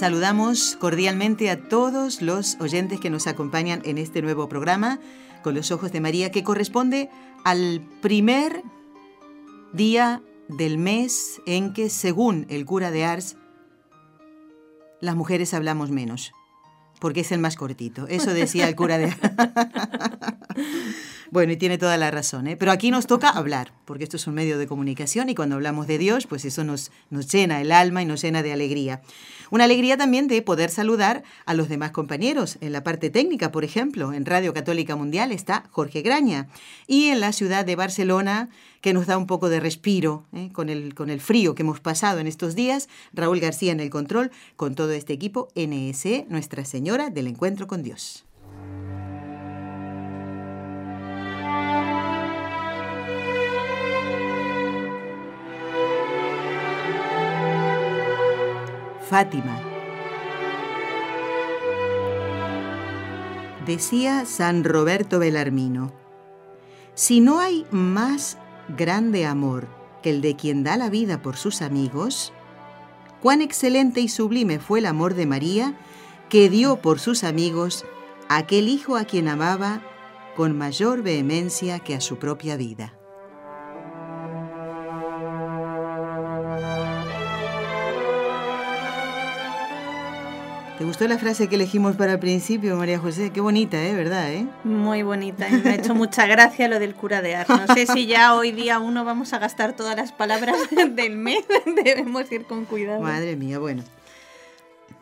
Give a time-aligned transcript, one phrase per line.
[0.00, 4.98] Saludamos cordialmente a todos los oyentes que nos acompañan en este nuevo programa
[5.42, 7.10] con los ojos de María que corresponde
[7.44, 8.62] al primer
[9.74, 13.36] día del mes en que, según el cura de Ars,
[15.02, 16.32] las mujeres hablamos menos,
[16.98, 18.06] porque es el más cortito.
[18.08, 19.18] Eso decía el cura de Ars.
[21.32, 22.56] Bueno, y tiene toda la razón, ¿eh?
[22.56, 25.86] pero aquí nos toca hablar, porque esto es un medio de comunicación y cuando hablamos
[25.86, 29.00] de Dios, pues eso nos, nos llena el alma y nos llena de alegría.
[29.52, 32.58] Una alegría también de poder saludar a los demás compañeros.
[32.60, 36.48] En la parte técnica, por ejemplo, en Radio Católica Mundial está Jorge Graña
[36.88, 38.48] y en la ciudad de Barcelona,
[38.80, 40.50] que nos da un poco de respiro ¿eh?
[40.52, 43.90] con, el, con el frío que hemos pasado en estos días, Raúl García en el
[43.90, 48.24] control, con todo este equipo NSE, Nuestra Señora del Encuentro con Dios.
[59.10, 59.60] Fátima.
[63.66, 65.92] Decía San Roberto Belarmino,
[66.94, 69.66] si no hay más grande amor
[70.00, 72.32] que el de quien da la vida por sus amigos,
[73.20, 75.74] cuán excelente y sublime fue el amor de María
[76.28, 77.84] que dio por sus amigos
[78.28, 79.82] aquel hijo a quien amaba
[80.36, 82.99] con mayor vehemencia que a su propia vida.
[90.80, 93.32] ¿Te gustó la frase que elegimos para el principio, María José?
[93.32, 93.94] Qué bonita, ¿eh?
[93.94, 94.46] ¿Verdad, eh?
[94.64, 95.46] Muy bonita.
[95.46, 97.50] Y me ha hecho mucha gracia lo del cura de Ars.
[97.50, 100.56] No sé si ya hoy día uno vamos a gastar todas las palabras
[100.96, 101.44] del mes.
[101.84, 103.02] Debemos ir con cuidado.
[103.02, 103.82] Madre mía, bueno.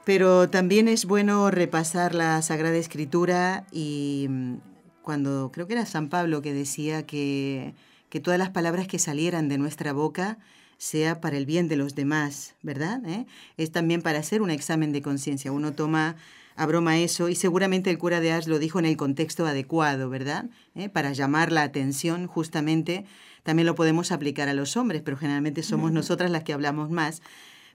[0.05, 4.55] Pero también es bueno repasar la Sagrada Escritura y mm,
[5.03, 7.77] cuando creo que era San Pablo que decía que,
[8.09, 10.39] que todas las palabras que salieran de nuestra boca
[10.79, 13.05] sea para el bien de los demás, ¿verdad?
[13.05, 13.27] ¿Eh?
[13.57, 15.53] Es también para hacer un examen de conciencia.
[15.53, 16.17] Uno toma
[16.57, 20.09] a broma eso y seguramente el cura de Ars lo dijo en el contexto adecuado,
[20.09, 20.47] ¿verdad?
[20.75, 20.89] ¿Eh?
[20.89, 23.05] Para llamar la atención justamente.
[23.43, 27.23] También lo podemos aplicar a los hombres, pero generalmente somos nosotras las que hablamos más.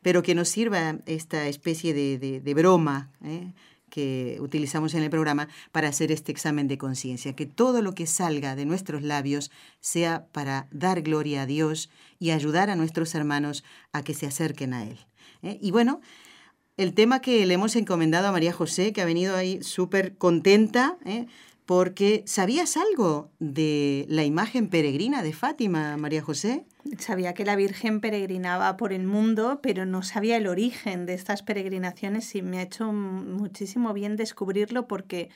[0.02, 3.52] Pero que nos sirva esta especie de, de, de broma, ¿eh?
[3.94, 8.08] que utilizamos en el programa para hacer este examen de conciencia, que todo lo que
[8.08, 11.92] salga de nuestros labios sea para dar gloria a Dios
[12.23, 14.97] y ayudar a nuestros hermanos a que se acerquen a Él.
[15.41, 15.57] ¿eh?
[15.61, 16.00] Y bueno,
[16.78, 20.95] el tema que le hemos encomendado a María José, que ha venido ahí súper contenta,
[21.03, 21.25] ¿eh?
[21.66, 26.63] porque ¿sabías algo de la imagen peregrina de Fátima, María José?
[26.97, 31.44] Sabía que la Virgen peregrinaba por el mundo, pero no sabía el origen de estas
[31.44, 35.29] peregrinaciones y me ha hecho muchísimo bien descubrirlo porque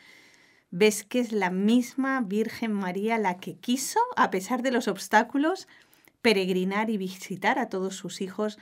[0.71, 5.67] ves que es la misma Virgen María la que quiso, a pesar de los obstáculos,
[6.21, 8.57] peregrinar y visitar a todos sus hijos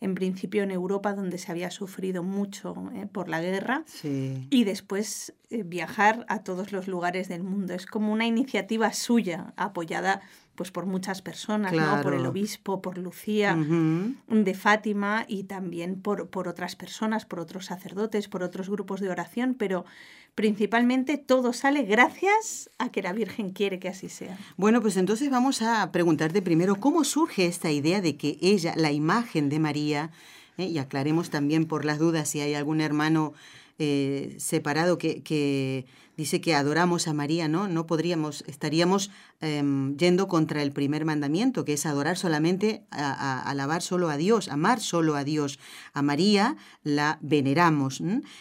[0.00, 5.32] en principio en Europa, donde se había sufrido mucho eh, por la guerra, y después
[5.48, 7.72] eh, viajar a todos los lugares del mundo.
[7.72, 10.20] Es como una iniciativa suya, apoyada
[10.56, 12.02] pues por muchas personas, ¿no?
[12.02, 17.66] por el obispo, por Lucía de Fátima y también por, por otras personas, por otros
[17.66, 19.84] sacerdotes, por otros grupos de oración, pero
[20.34, 24.36] principalmente todo sale gracias a que la Virgen quiere que así sea.
[24.56, 28.92] Bueno, pues entonces vamos a preguntarte primero cómo surge esta idea de que ella, la
[28.92, 30.10] imagen de María,
[30.56, 33.34] eh, y aclaremos también por las dudas si hay algún hermano
[33.78, 35.86] eh, separado que,
[36.16, 37.66] dice que adoramos a María, ¿no?
[37.66, 43.82] No podríamos, estaríamos em, yendo contra el primer mandamiento, que es adorar solamente, a, alabar
[43.82, 45.58] solo a Dios, amar solo a Dios.
[45.92, 48.00] A María la veneramos.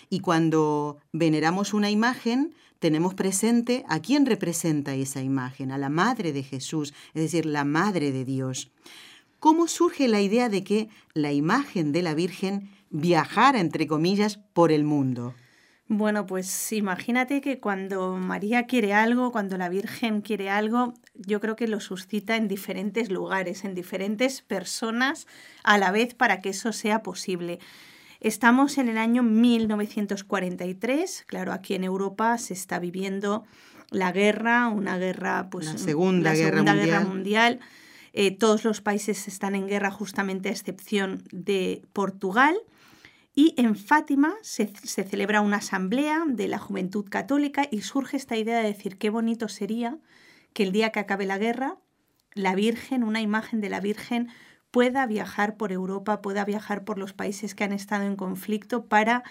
[0.10, 6.34] Y cuando veneramos una imagen, tenemos presente a quién representa esa imagen, a la Madre
[6.34, 8.72] de Jesús, es decir, la Madre de Dios.
[9.40, 14.72] ¿Cómo surge la idea de que la imagen de la Virgen viajara, entre comillas, por
[14.72, 15.36] el mundo?
[15.90, 21.57] Bueno, pues imagínate que cuando María quiere algo, cuando la Virgen quiere algo, yo creo
[21.57, 25.28] que lo suscita en diferentes lugares, en diferentes personas
[25.63, 27.60] a la vez para que eso sea posible.
[28.22, 33.44] Estamos en el año 1943, claro, aquí en Europa se está viviendo
[33.89, 37.60] la guerra, una guerra, pues la Segunda, guerra, guerra, mundial.
[38.13, 42.56] eh, todos los países están en guerra justamente a excepción de Portugal.
[43.36, 48.38] Y en Fátima se, se, celebra una asamblea de la juventud católica y surge esta
[48.38, 49.98] idea de decir qué bonito sería
[50.54, 51.78] que el día que acabe la guerra,
[52.34, 54.30] la Virgen, una imagen de la Virgen,
[54.70, 59.24] pueda viajar por Europa, pueda viajar por los países que han estado en conflicto para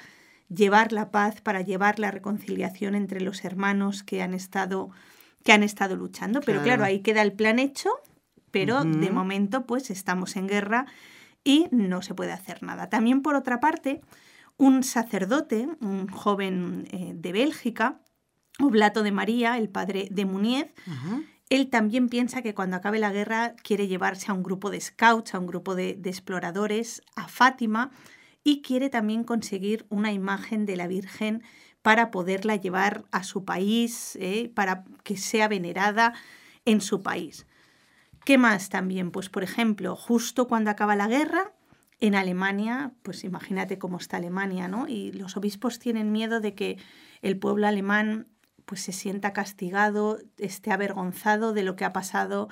[0.48, 4.90] llevar la paz, para llevar la reconciliación entre los hermanos que han estado,
[5.44, 6.40] que han estado luchando.
[6.40, 7.90] Pero claro, ahí queda el plan hecho,
[8.50, 10.86] pero de momento pues estamos en guerra
[11.44, 12.88] y no se puede hacer nada.
[12.88, 14.00] También por otra parte,
[14.56, 18.00] un sacerdote, un joven eh, de Bélgica,
[18.60, 20.72] Oblato de María, el padre de Muniez,
[21.48, 25.34] él también piensa que cuando acabe la guerra quiere llevarse a un grupo de scouts,
[25.34, 27.90] a un grupo de exploradores, a Fátima,
[28.44, 31.42] y quiere también conseguir una imagen de la Virgen
[31.82, 34.50] para poderla llevar a su país, ¿eh?
[34.54, 36.14] para que sea venerada
[36.64, 37.46] en su país.
[38.24, 39.10] ¿Qué más también?
[39.10, 41.52] Pues por ejemplo, justo cuando acaba la guerra,
[42.02, 44.88] en Alemania, pues imagínate cómo está Alemania, ¿no?
[44.88, 46.78] Y los obispos tienen miedo de que
[47.22, 48.26] el pueblo alemán
[48.64, 52.48] pues se sienta castigado, esté avergonzado de lo que ha pasado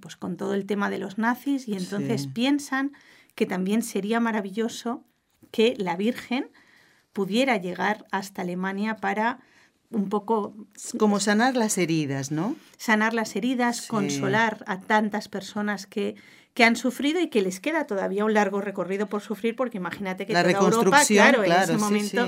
[0.00, 2.92] pues con todo el tema de los nazis y entonces piensan
[3.34, 5.04] que también sería maravilloso
[5.50, 6.50] que la Virgen
[7.12, 9.40] pudiera llegar hasta Alemania para
[9.90, 10.54] un poco...
[10.98, 12.56] Como sanar las heridas, ¿no?
[12.76, 16.16] Sanar las heridas, consolar a tantas personas que,
[16.54, 20.26] que han sufrido y que les queda todavía un largo recorrido por sufrir, porque imagínate
[20.26, 22.26] que la toda Europa, claro, en ese momento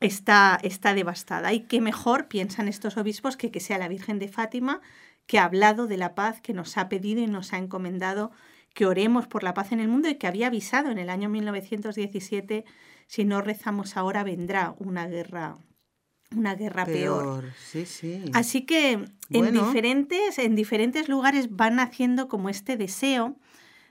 [0.00, 1.52] Está, está devastada.
[1.52, 4.80] Y qué mejor piensan estos obispos que que sea la Virgen de Fátima
[5.26, 8.32] que ha hablado de la paz, que nos ha pedido y nos ha encomendado
[8.74, 11.28] que oremos por la paz en el mundo y que había avisado en el año
[11.28, 12.64] 1917,
[13.06, 15.58] si no rezamos ahora vendrá una guerra
[16.34, 17.52] una guerra peor.
[17.70, 18.22] Sí, sí.
[18.32, 23.36] Así que en, diferentes, en diferentes lugares van haciendo como este deseo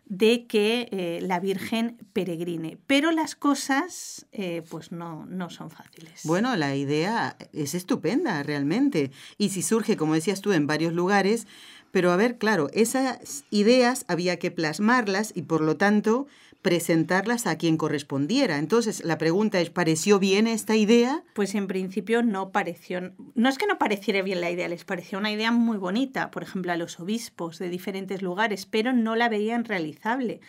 [0.06, 2.78] de que eh, la Virgen peregrine.
[2.86, 6.22] Pero las cosas eh, pues no, no son fáciles.
[6.26, 9.12] Bueno, la idea es estupenda realmente.
[9.38, 11.48] Y si surge, como decías tú, en varios lugares,
[11.92, 16.28] pero a ver, claro, esas ideas había que plasmarlas y por lo tanto
[16.62, 18.58] presentarlas a quien correspondiera.
[18.58, 21.24] Entonces, la pregunta es, ¿pareció bien esta idea?
[21.34, 25.18] Pues en principio no pareció, no es que no pareciera bien la idea, les pareció
[25.18, 29.30] una idea muy bonita, por ejemplo, a los obispos de diferentes lugares, pero no la
[29.30, 30.40] veían realizable,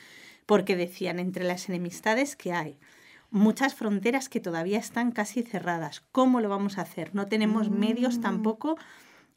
[0.44, 2.78] porque decían, entre las enemistades que hay,
[3.30, 7.14] muchas fronteras que todavía están casi cerradas, ¿cómo lo vamos a hacer?
[7.14, 8.20] No tenemos medios mm.
[8.20, 8.76] tampoco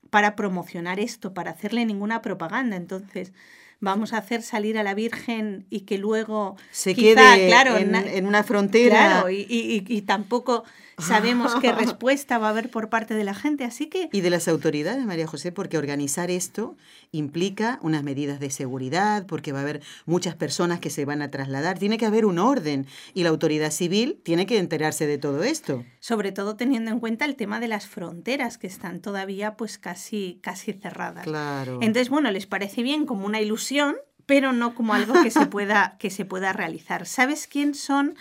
[0.10, 2.76] para promocionar esto, para hacerle ninguna propaganda.
[2.76, 3.34] Entonces,
[3.80, 8.44] vamos a hacer salir a la Virgen y que luego se quede claro, en, una
[8.44, 8.96] frontera.
[8.96, 10.64] Claro, y, y, tampoco
[10.98, 14.10] sabemos qué respuesta va a haber por parte de la gente, así que...
[14.12, 16.76] Y de las autoridades, María José, porque organizar esto
[17.12, 21.32] implica unas medidas de seguridad, porque va a haber muchas personas que se van a
[21.32, 25.44] trasladar, tiene que haber un orden y la autoridad civil tiene que enterarse de todo
[25.44, 25.84] esto.
[26.00, 30.40] Sobre todo teniendo en cuenta el tema de las fronteras que están todavía pues casi,
[30.42, 31.24] casi cerradas.
[31.26, 31.80] Claro.
[31.82, 33.96] Entonces, bueno, les parece bien como una ilusión,
[34.26, 37.06] pero no como algo que se pueda, que se pueda realizar.
[37.06, 38.16] ¿Sabes quién son?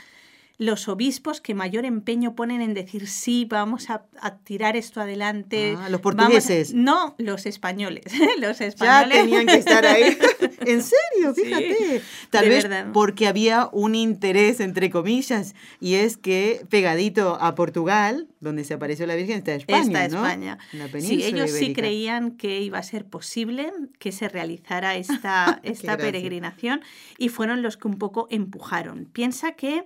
[0.56, 4.04] Los obispos que mayor empeño ponen en decir sí, vamos a,
[4.44, 5.76] tirar esto adelante.
[5.78, 6.72] Ah, los portugueses.
[6.74, 8.04] no, los españoles.
[8.38, 9.08] los españoles.
[9.16, 10.16] Ya tenían que estar ahí.
[10.60, 12.02] en serio, fíjate.
[12.30, 18.62] Tal vez porque había un interés, entre comillas, y es que pegadito a Portugal, donde
[18.64, 20.04] se apareció la Virgen, está España.
[20.04, 20.58] Está España.
[21.00, 26.80] sí, ellos sí creían que iba a ser posible que se realizara esta, esta peregrinación
[27.18, 29.06] y fueron los que un poco empujaron.
[29.06, 29.84] Piensa que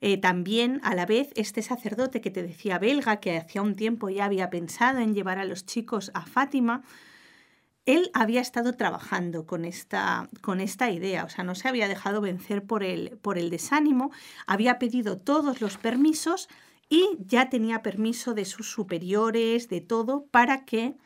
[0.00, 4.10] eh, también, a la vez, este sacerdote que te decía belga, que hacía un tiempo
[4.10, 6.82] ya había pensado en llevar a los chicos a Fátima,
[7.86, 12.20] él había estado trabajando con esta, con esta idea, o sea, no se había dejado
[12.20, 14.10] vencer por el, por el desánimo,
[14.46, 16.48] había pedido todos los permisos
[16.88, 20.96] y ya tenía permiso de sus superiores, de todo, para que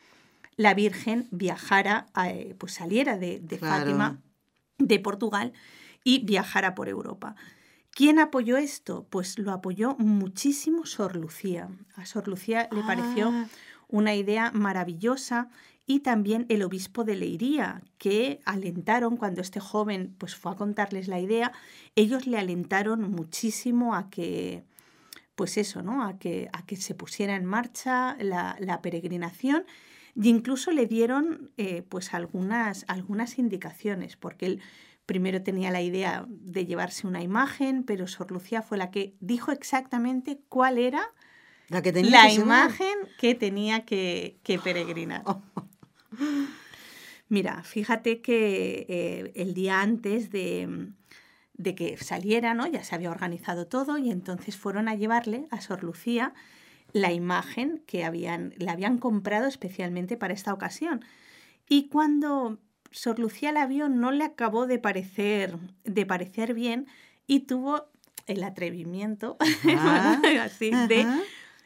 [0.55, 4.21] la Virgen viajara, eh, pues saliera de, Fátima,
[4.77, 5.53] de Portugal,
[6.03, 7.35] y viajara por Europa.
[7.91, 9.05] ¿Quién apoyó esto?
[9.09, 11.69] Pues lo apoyó muchísimo Sor Lucía.
[11.95, 13.47] A Sor Lucía le pareció ah.
[13.87, 15.49] una idea maravillosa
[15.89, 21.07] y también el obispo de Leiría, que alentaron cuando este joven pues, fue a contarles
[21.07, 21.51] la idea,
[21.95, 24.63] ellos le alentaron muchísimo a que,
[25.33, 26.03] pues eso, ¿no?
[26.03, 29.65] A que, a que se pusiera en marcha la, peregrinación
[30.15, 34.61] e incluso le dieron eh, pues algunas, algunas indicaciones, porque él
[35.09, 39.51] primero tenía la idea de llevarse una imagen, pero Sor Lucía fue la que dijo
[39.51, 41.01] exactamente cuál era
[41.67, 45.23] la, que la imagen que tenía que, peregrinar.
[47.27, 50.91] Mira, fíjate que eh, el día antes de,
[51.53, 52.67] de que saliera, ¿no?
[52.67, 56.35] Ya se había organizado todo y entonces fueron a llevarle a Sor Lucía
[56.93, 61.03] la imagen que habían, le habían comprado especialmente para esta ocasión.
[61.67, 62.59] Y cuando
[62.91, 66.87] Sor Lucía la vio, no le acabó de parecer, de parecer bien
[67.27, 67.89] y tuvo
[68.25, 69.37] el atrevimiento
[70.41, 71.05] así, de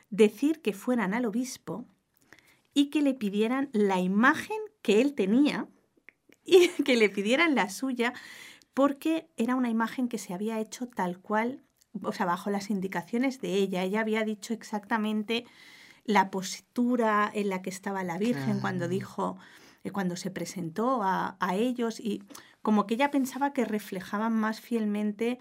[0.10, 1.86] decir que fueran al obispo
[2.74, 5.68] y que le pidieran la imagen que él tenía
[6.46, 8.14] y que le pidieran la suya
[8.74, 11.64] porque era una imagen que se había hecho tal cual,
[12.02, 13.84] o sea, bajo las indicaciones de ella.
[13.84, 15.46] Ella había dicho exactamente
[16.06, 19.38] la postura en la que estaba la Virgen cuando dijo,
[19.92, 22.24] cuando se presentó a, ellos y
[22.62, 25.40] como que ella pensaba que reflejaban más fielmente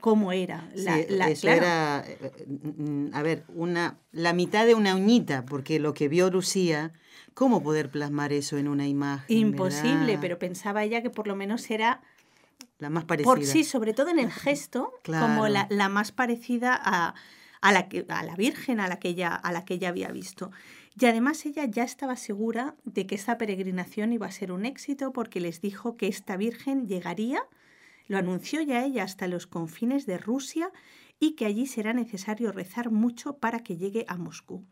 [0.00, 0.68] cómo era.
[0.74, 5.94] La, eso era, eh, eh, a ver, una, la mitad de una uñita, porque lo
[5.94, 6.92] que vio Lucía,
[7.34, 9.36] ¿cómo poder plasmar eso en una imagen?
[9.36, 12.02] Imposible, pero pensaba ella que por lo menos era
[12.82, 13.32] la más parecida.
[13.32, 17.14] Por, sí, sobre todo en el gesto, como la, más parecida a,
[17.72, 20.50] la que, a la Virgen a la, que ella, a la que ella había visto.
[21.00, 25.12] Y además ella ya estaba segura de que esta peregrinación iba a ser un éxito
[25.12, 27.42] porque les dijo que esta Virgen llegaría,
[28.08, 30.70] lo anunció ya ella hasta los confines de Rusia
[31.18, 34.66] y que allí será necesario rezar mucho para que llegue a Moscú.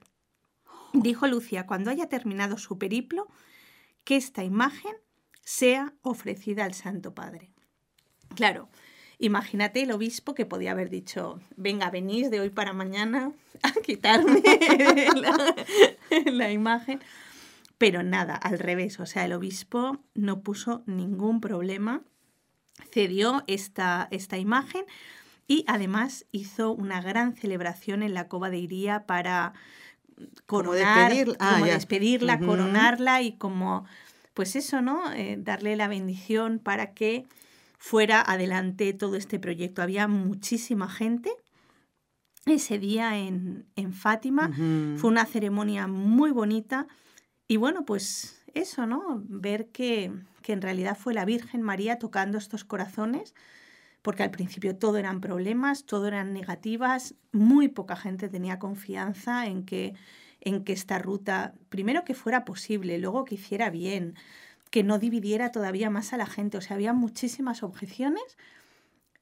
[0.92, 3.28] Dijo Lucia, cuando haya terminado su periplo,
[4.04, 4.96] que esta imagen
[5.42, 7.52] sea ofrecida al Santo Padre.
[8.34, 8.68] Claro,
[9.20, 14.42] imagínate el obispo que podía haber dicho, venga, venís de hoy para mañana a quitarme
[16.26, 17.00] la, imagen.
[17.78, 22.02] Pero nada, al revés, o sea, el obispo no puso ningún problema,
[22.92, 24.84] cedió esta, esta imagen
[25.46, 29.52] y además hizo una gran celebración en la cova de Iría para
[30.46, 33.86] coronar, como, despedirla, ah, coronarla y como,
[34.34, 35.12] pues eso, ¿no?
[35.12, 37.26] Eh, darle la bendición para que
[37.80, 39.80] fuera adelante todo este proyecto.
[39.82, 41.32] Había muchísima gente
[42.44, 44.50] ese día en, Fátima.
[44.98, 46.86] Fue una ceremonia muy bonita.
[47.48, 49.22] Y bueno, pues eso, ¿no?
[49.26, 53.34] Ver que, que en realidad fue la Virgen María tocando estos corazones,
[54.02, 59.64] porque al principio todo eran problemas, todo eran negativas, muy poca gente tenía confianza en
[59.64, 59.94] que,
[60.42, 64.16] en que esta ruta, primero que fuera posible, luego que hiciera bien,
[64.70, 66.58] que no dividiera todavía más a la gente.
[66.58, 68.22] O sea, había muchísimas objeciones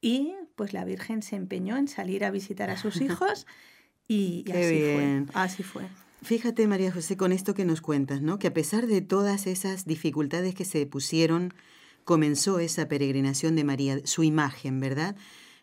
[0.00, 3.46] y pues la Virgen se empeñó en salir a visitar a sus hijos
[4.06, 5.26] y, así fue.
[5.34, 5.82] Así fue.
[6.22, 8.38] Fíjate, María José, con esto que nos cuentas, ¿no?
[8.38, 11.54] Que a pesar de todas esas dificultades que se pusieron,
[12.04, 15.14] comenzó esa peregrinación de María, su imagen, ¿verdad?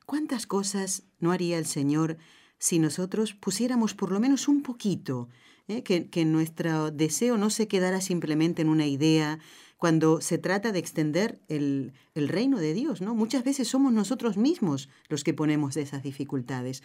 [0.05, 2.17] ¿Cuántas cosas no haría el Señor
[2.57, 5.27] si nosotros pusiéramos por lo menos un poquito,
[5.67, 5.83] ¿eh?
[5.83, 9.39] que, que nuestro deseo no se quedara simplemente en una idea,
[9.77, 13.13] cuando se trata de extender el, reino de Dios, ¿no?
[13.13, 16.81] Muchas veces somos nosotros mismos los que ponemos esas dificultades.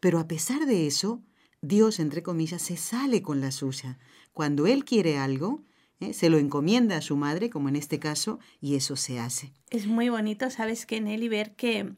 [0.00, 1.22] Pero a pesar de eso,
[1.62, 3.98] Dios, entre comillas, se sale con la suya.
[4.32, 5.62] Cuando Él quiere algo,
[6.00, 6.12] ¿eh?
[6.12, 9.52] se lo encomienda a su madre, como en este caso, y eso se hace.
[9.70, 11.94] Es muy bonito, ¿sabes que en él y ver que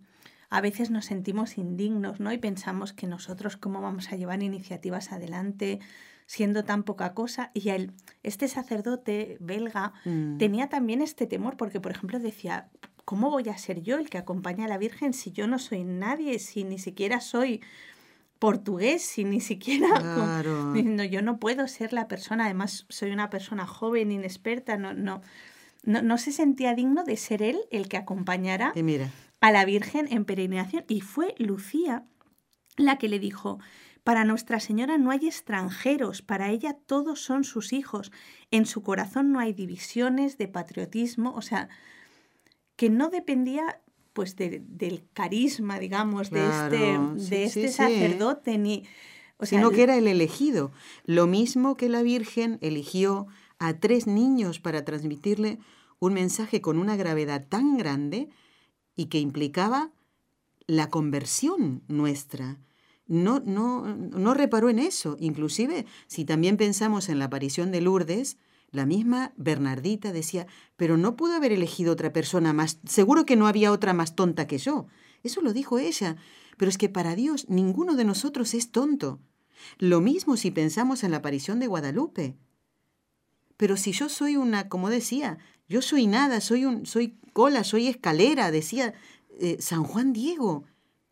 [0.48, 2.32] a veces nos sentimos indignos, ¿no?
[2.32, 5.80] Y pensamos que nosotros cómo vamos a llevar iniciativas adelante,
[6.26, 7.50] siendo tan poca cosa.
[7.54, 7.92] Y él,
[8.22, 10.38] este sacerdote belga mm.
[10.38, 12.68] tenía también este temor, porque, por ejemplo, decía,
[13.04, 15.84] ¿cómo voy a ser yo el que acompaña a la Virgen si yo no soy
[15.84, 17.62] nadie, si ni siquiera soy
[18.38, 19.88] portugués, si ni siquiera...
[20.16, 20.72] Claro.
[20.72, 25.22] Diciendo, yo no puedo ser la persona, además soy una persona joven, inexperta, no, no,
[25.84, 28.74] no, no se sentía digno de ser él el que acompañara
[29.40, 30.84] a la Virgen en peregrinación.
[30.88, 32.04] Y fue Lucía
[32.76, 33.58] la que le dijo,
[34.06, 38.12] para Nuestra Señora no hay extranjeros, para ella todos son sus hijos.
[38.52, 41.68] En su corazón no hay divisiones de patriotismo, o sea,
[42.76, 43.82] que no dependía
[44.12, 48.84] pues del carisma, digamos, de este, de este sacerdote, ni...
[49.38, 50.70] O sino que era el elegido.
[51.04, 53.26] Lo mismo que la Virgen eligió
[53.58, 55.58] a tres niños para transmitirle
[55.98, 58.28] un mensaje con una gravedad tan grande
[58.94, 59.90] y que implicaba
[60.68, 62.60] la conversión nuestra
[63.06, 65.16] no, no, no reparó en eso.
[65.20, 68.38] Inclusive, si también pensamos en la aparición de Lourdes,
[68.70, 70.46] la misma Bernardita decía,
[70.76, 74.46] pero no pudo haber elegido otra persona más, seguro que no había otra más tonta
[74.46, 74.86] que yo.
[75.22, 76.16] Eso lo dijo ella.
[76.56, 79.20] Pero es que para Dios ninguno de nosotros es tonto.
[79.78, 82.36] Lo mismo si pensamos en la aparición de Guadalupe.
[83.56, 87.88] Pero si yo soy una, como decía, yo soy nada, soy un, soy cola, soy
[87.88, 88.94] escalera, decía
[89.40, 90.64] eh, San Juan Diego.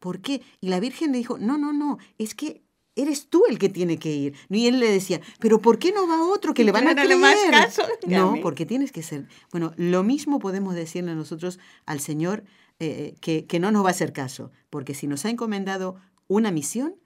[0.04, 0.42] ¿Por qué?
[0.60, 2.62] Y la Virgen le dijo, no, no, no, es que
[2.94, 4.34] eres tú el que tiene que ir.
[4.50, 7.16] Y él le decía, pero ¿por qué no va otro que le van a creer?
[7.16, 9.26] Más caso no, porque tienes que ser.
[9.50, 12.44] Bueno, lo mismo podemos decirle nosotros al Señor
[12.80, 15.96] eh, que, que no nos va a hacer caso, porque si nos ha encomendado
[16.28, 16.96] una misión,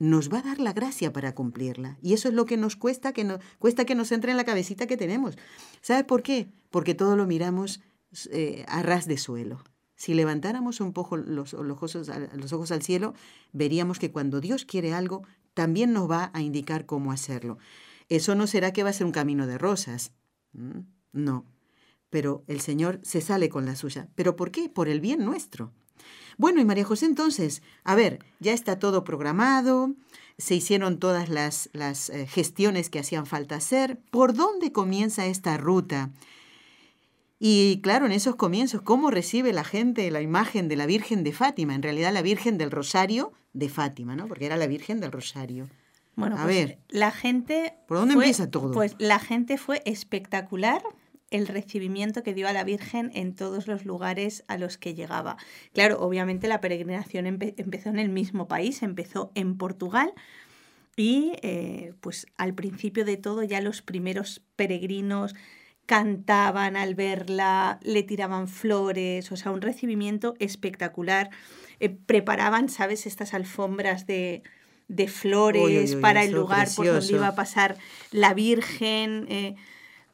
[0.00, 1.96] nos va a dar la gracia para cumplirla.
[2.02, 4.44] Y eso es lo que nos cuesta que, no, cuesta que nos entre en la
[4.44, 5.38] cabecita que tenemos.
[5.80, 6.48] ¿Sabe por qué?
[6.70, 7.82] Porque todo lo miramos
[8.32, 9.62] eh, a ras de suelo.
[9.98, 11.82] Si levantáramos un poco los, los,
[12.52, 13.14] ojos, al cielo,
[13.52, 15.24] veríamos que cuando Dios quiere algo,
[15.54, 17.58] también nos va a indicar cómo hacerlo.
[18.08, 20.12] Eso no será que va a ser un camino de rosas.
[21.12, 21.44] No.
[22.10, 24.08] Pero el Señor se sale con la suya.
[24.14, 24.68] ¿Pero por qué?
[24.68, 25.72] Por el bien nuestro.
[26.36, 29.96] Bueno, y María José, entonces, a ver, ya está todo programado,
[30.38, 33.98] se hicieron todas las, las eh, gestiones que hacían falta hacer.
[34.12, 36.12] ¿Por dónde comienza esta ruta?
[37.38, 41.32] Y claro, en esos comienzos, ¿cómo recibe la gente la imagen de la Virgen de
[41.32, 41.74] Fátima?
[41.74, 44.26] En realidad la Virgen del Rosario de Fátima, ¿no?
[44.26, 45.68] Porque era la Virgen del Rosario.
[46.16, 47.74] Bueno, a pues ver, la gente...
[47.86, 48.72] ¿Por dónde empieza todo?
[48.72, 50.82] Pues la gente fue espectacular
[51.30, 55.36] el recibimiento que dio a la Virgen en todos los lugares a los que llegaba.
[55.74, 60.12] Claro, obviamente la peregrinación empezó en el mismo país, empezó en Portugal
[60.96, 65.34] y eh, pues al principio de todo ya los primeros peregrinos
[65.88, 71.30] cantaban al verla, le tiraban flores, o sea, un recibimiento espectacular.
[71.80, 74.42] Eh, preparaban, ¿sabes?, estas alfombras de,
[74.88, 77.78] de flores para el lugar por donde iba a pasar
[78.12, 79.24] la Virgen.
[79.30, 79.56] Eh,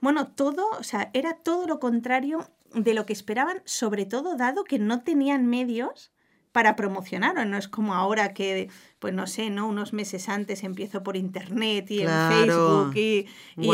[0.00, 4.62] bueno, todo, o sea, era todo lo contrario de lo que esperaban, sobre todo dado
[4.62, 6.12] que no tenían medios
[6.55, 8.71] para promocionar, no es como ahora que,
[9.01, 9.67] pues no sé, ¿no?
[9.67, 13.27] Unos meses antes empiezo por internet y en Facebook y,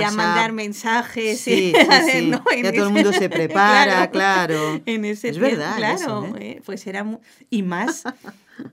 [0.03, 1.39] a mandar mensajes.
[1.43, 1.75] Sí,
[2.11, 2.31] sí,
[2.63, 4.81] Ya todo el mundo se prepara, claro.
[4.87, 5.77] En ese es verdad.
[5.77, 6.53] Claro, ¿eh?
[6.53, 6.63] ¿eh?
[6.65, 7.07] pues era...
[7.51, 8.05] Y más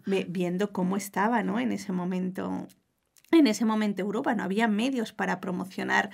[0.05, 1.59] viendo cómo estaba, ¿no?
[1.59, 2.65] En ese momento,
[3.31, 6.11] en ese momento Europa, no había medios para promocionar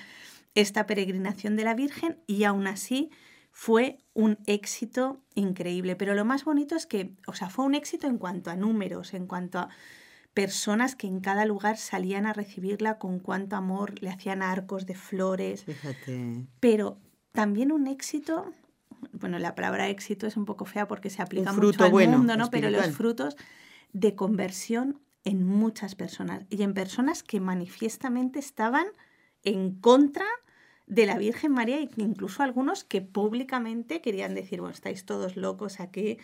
[0.56, 3.12] esta peregrinación de la Virgen y aún así
[3.52, 5.96] fue un éxito increíble.
[5.96, 9.14] Pero lo más bonito es que, o sea, fue un éxito en cuanto a números,
[9.14, 9.70] en cuanto a
[10.33, 14.96] personas que en cada lugar salían a recibirla con cuánto amor, le hacían arcos de
[14.96, 15.64] flores.
[15.64, 16.48] Fíjate.
[16.59, 16.98] Pero
[17.31, 18.51] también un éxito,
[19.11, 22.50] bueno, la palabra éxito es un poco fea porque se aplica mucho al mundo, ¿no?
[22.50, 23.35] Pero los frutos
[23.94, 28.88] de conversión en muchas personas y en personas que manifiestamente estaban
[29.44, 30.25] en contra
[30.87, 35.79] de la Virgen María e incluso algunos que públicamente querían decir, bueno, estáis todos locos
[35.79, 36.17] aquí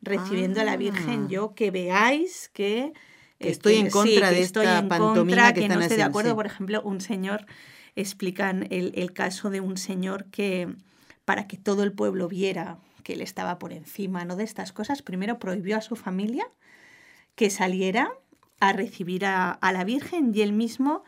[0.00, 1.28] recibiendo a la Virgen, ah.
[1.30, 2.92] yo que veáis que...
[3.38, 6.34] Eh, estoy en contra de esta pantomima que, no estoy de acuerdo.
[6.34, 7.46] Por ejemplo, un señor,
[7.94, 10.68] explican el, el caso de un señor que
[11.24, 14.36] para que todo el pueblo viera que él estaba por encima ¿no?
[14.36, 16.46] de estas cosas, primero prohibió a su familia
[17.34, 18.12] que saliera
[18.60, 21.04] a recibir a, a la Virgen y él mismo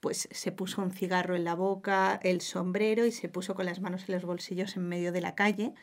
[0.00, 3.80] pues se puso un cigarro en la boca, el sombrero y se puso con las
[3.80, 5.74] manos en los bolsillos en medio de la calle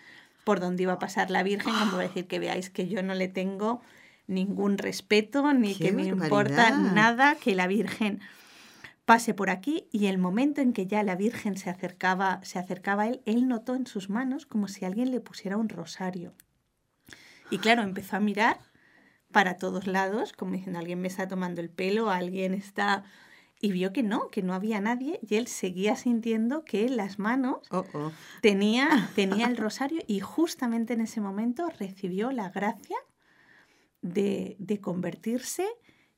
[0.44, 3.28] por donde iba a pasar la Virgen, como decir que veáis que yo no le
[3.28, 3.82] tengo
[4.28, 8.22] ningún respeto ni que me importa nada que la Virgen
[9.06, 13.04] pase por aquí y el momento en que ya la Virgen se acercaba, se acercaba
[13.04, 16.34] a él, él notó en sus manos como si alguien le pusiera un rosario.
[17.52, 18.60] Y claro, empezó a mirar
[19.32, 23.04] para todos lados, como diciendo, alguien me está tomando el pelo, alguien está
[23.62, 27.20] y vio que no, que no había nadie y él seguía sintiendo que en las
[27.20, 28.12] manos oh, oh.
[28.42, 32.98] Tenía, tenía el rosario y justamente en ese momento recibió la gracia
[34.02, 35.66] de, convertirse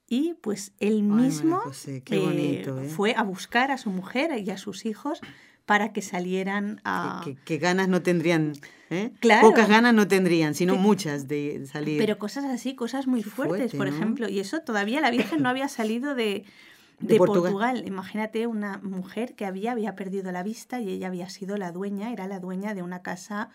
[0.10, 2.90] y pues él mismo eh, ¿eh?
[2.90, 5.22] fue a buscar a su mujer y a sus hijos
[5.66, 7.26] para que salieran a...
[7.46, 8.54] ¿Qué, ganas no tendrían?
[8.90, 9.12] ¿eh?
[9.42, 11.98] Pocas ganas no tendrían, sino muchas de salir.
[11.98, 14.30] Pero cosas así, cosas muy fuertes, por ejemplo.
[14.30, 16.46] Y eso todavía la Virgen no había salido de,
[17.00, 17.84] de, Portugal.
[17.86, 22.12] Imagínate una mujer que había, había perdido la vista y ella había sido la dueña,
[22.12, 23.50] era la dueña de una casa,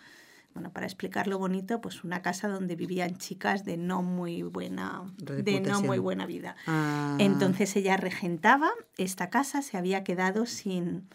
[0.54, 5.60] bueno, para explicarlo bonito, pues una casa donde vivían chicas de no muy buena, de
[5.60, 6.56] no muy buena vida.
[6.66, 7.16] Ah.
[7.18, 11.08] Entonces ella regentaba esta casa, se había quedado sin,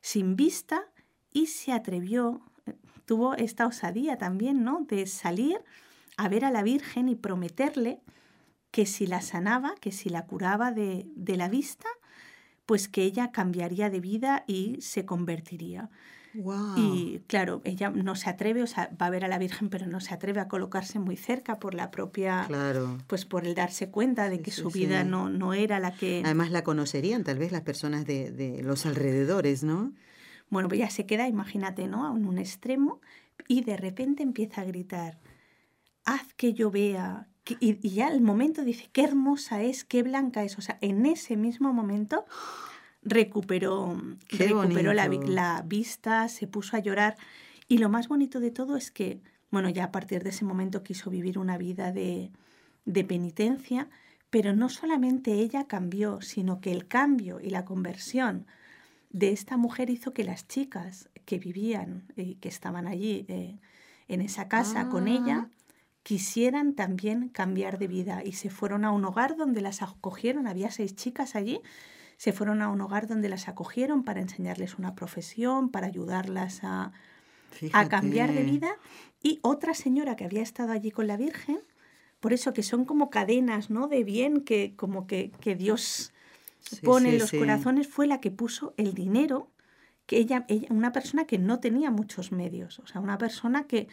[0.00, 0.82] sin vista
[1.32, 2.42] y se atrevió,
[3.06, 4.84] tuvo esta osadía también, ¿no?
[4.86, 5.60] De salir
[6.16, 8.00] a ver a la Virgen y prometerle
[8.70, 11.88] que si la sanaba, que si la curaba de, la vista,
[12.66, 15.90] pues que ella cambiaría de vida y se convertiría.
[16.76, 19.88] Y claro, ella no se atreve, o sea, va a ver a la Virgen, pero
[19.88, 22.98] no se atreve a colocarse muy cerca por la propia, claro.
[23.08, 26.22] pues por el darse cuenta de que su vida No, no era la que...
[26.24, 29.92] Además la conocerían tal vez las personas de, de los alrededores, ¿no?
[30.50, 32.16] Bueno, pues ya se queda, imagínate, ¿no?
[32.16, 33.00] En un extremo
[33.48, 35.18] y de repente empieza a gritar,
[36.04, 37.29] haz que yo vea
[37.60, 40.58] y, y, ya el momento dice, qué hermosa es, qué blanca es.
[40.58, 42.24] O sea, en ese mismo momento
[43.02, 47.16] recuperó, recuperó la, la, vista, se puso a llorar.
[47.68, 50.82] Y lo más bonito de todo es que, bueno, ya a partir de ese momento
[50.82, 52.30] quiso vivir una vida de,
[52.84, 53.88] de penitencia,
[54.30, 58.46] pero no solamente ella cambió, sino que el cambio y la conversión
[59.10, 63.58] de esta mujer hizo que las chicas que vivían y que estaban allí eh,
[64.08, 65.59] en esa casa con ella ah.
[66.02, 70.70] Quisieran también cambiar de vida y se fueron a un hogar donde las acogieron, había
[70.70, 71.60] seis chicas allí,
[72.16, 76.92] se fueron a un hogar donde las acogieron para enseñarles una profesión, para ayudarlas a,
[77.72, 78.76] a cambiar de vida.
[79.22, 81.60] Y otra señora que había estado allí con la Virgen,
[82.20, 83.88] por eso que son como cadenas ¿no?
[83.88, 86.12] de bien que como que, que Dios
[86.82, 89.48] pone en los corazones, fue la que puso el dinero,
[90.06, 93.88] que ella, ella, una persona que no tenía muchos medios, o sea, una persona que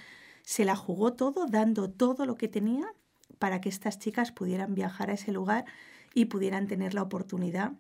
[0.48, 2.86] se la jugó todo, dando todo lo que tenía
[3.38, 5.66] para que estas chicas pudieran viajar a ese lugar
[6.14, 7.74] y pudieran tener la oportunidad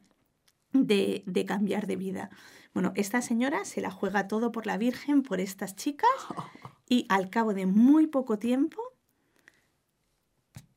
[0.73, 2.29] de, de, cambiar de vida.
[2.73, 6.09] Bueno, esta señora se la juega todo por la Virgen, por estas chicas,
[6.89, 8.81] y al cabo de muy poco tiempo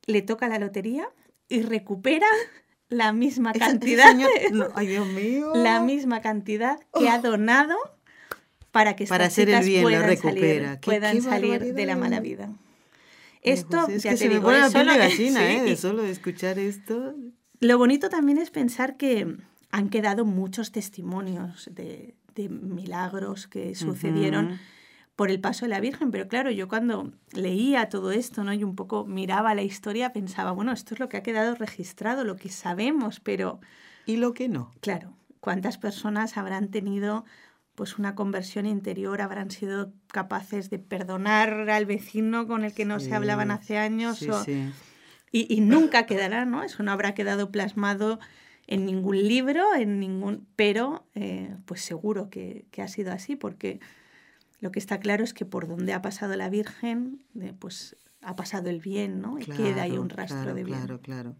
[0.06, 1.10] le toca la lotería
[1.48, 2.28] y recupera
[2.88, 4.16] la misma cantidad.
[4.76, 5.50] ay, Dios mío.
[5.56, 7.76] La misma cantidad que ha donado
[8.72, 12.50] para que estas chicas puedan salir, puedan salir de la mala vida.
[13.42, 15.62] Esto, ya te digo, solo, gallina, ¿eh?
[15.62, 17.14] De solo escuchar esto.
[17.58, 19.36] Lo bonito también es pensar que
[19.70, 24.58] han quedado muchos testimonios de, de milagros que sucedieron
[25.16, 26.10] por el paso de la Virgen.
[26.10, 28.52] Pero claro, yo cuando leía todo esto, ¿no?
[28.52, 32.24] Y un poco miraba la historia, pensaba, bueno, esto es lo que ha quedado registrado,
[32.24, 33.60] lo que sabemos, pero...
[34.06, 34.72] ¿Y lo que no?
[34.80, 37.24] Claro, ¿cuántas personas habrán tenido
[37.80, 43.00] pues una conversión interior, habrán sido capaces de perdonar al vecino con el que no
[43.00, 44.20] se hablaban hace años?
[45.32, 46.62] Y, y, nunca quedará, ¿no?
[46.62, 48.20] Eso no habrá quedado plasmado
[48.66, 50.46] en ningún libro, en ningún...
[50.56, 53.80] Pero eh, pues seguro que, que ha sido así, porque
[54.58, 58.36] lo que está claro es que por donde ha pasado la Virgen, eh, pues ha
[58.36, 59.38] pasado el bien, ¿no?
[59.38, 60.80] Y queda ahí un rastro de bien.
[60.80, 61.36] Claro, claro.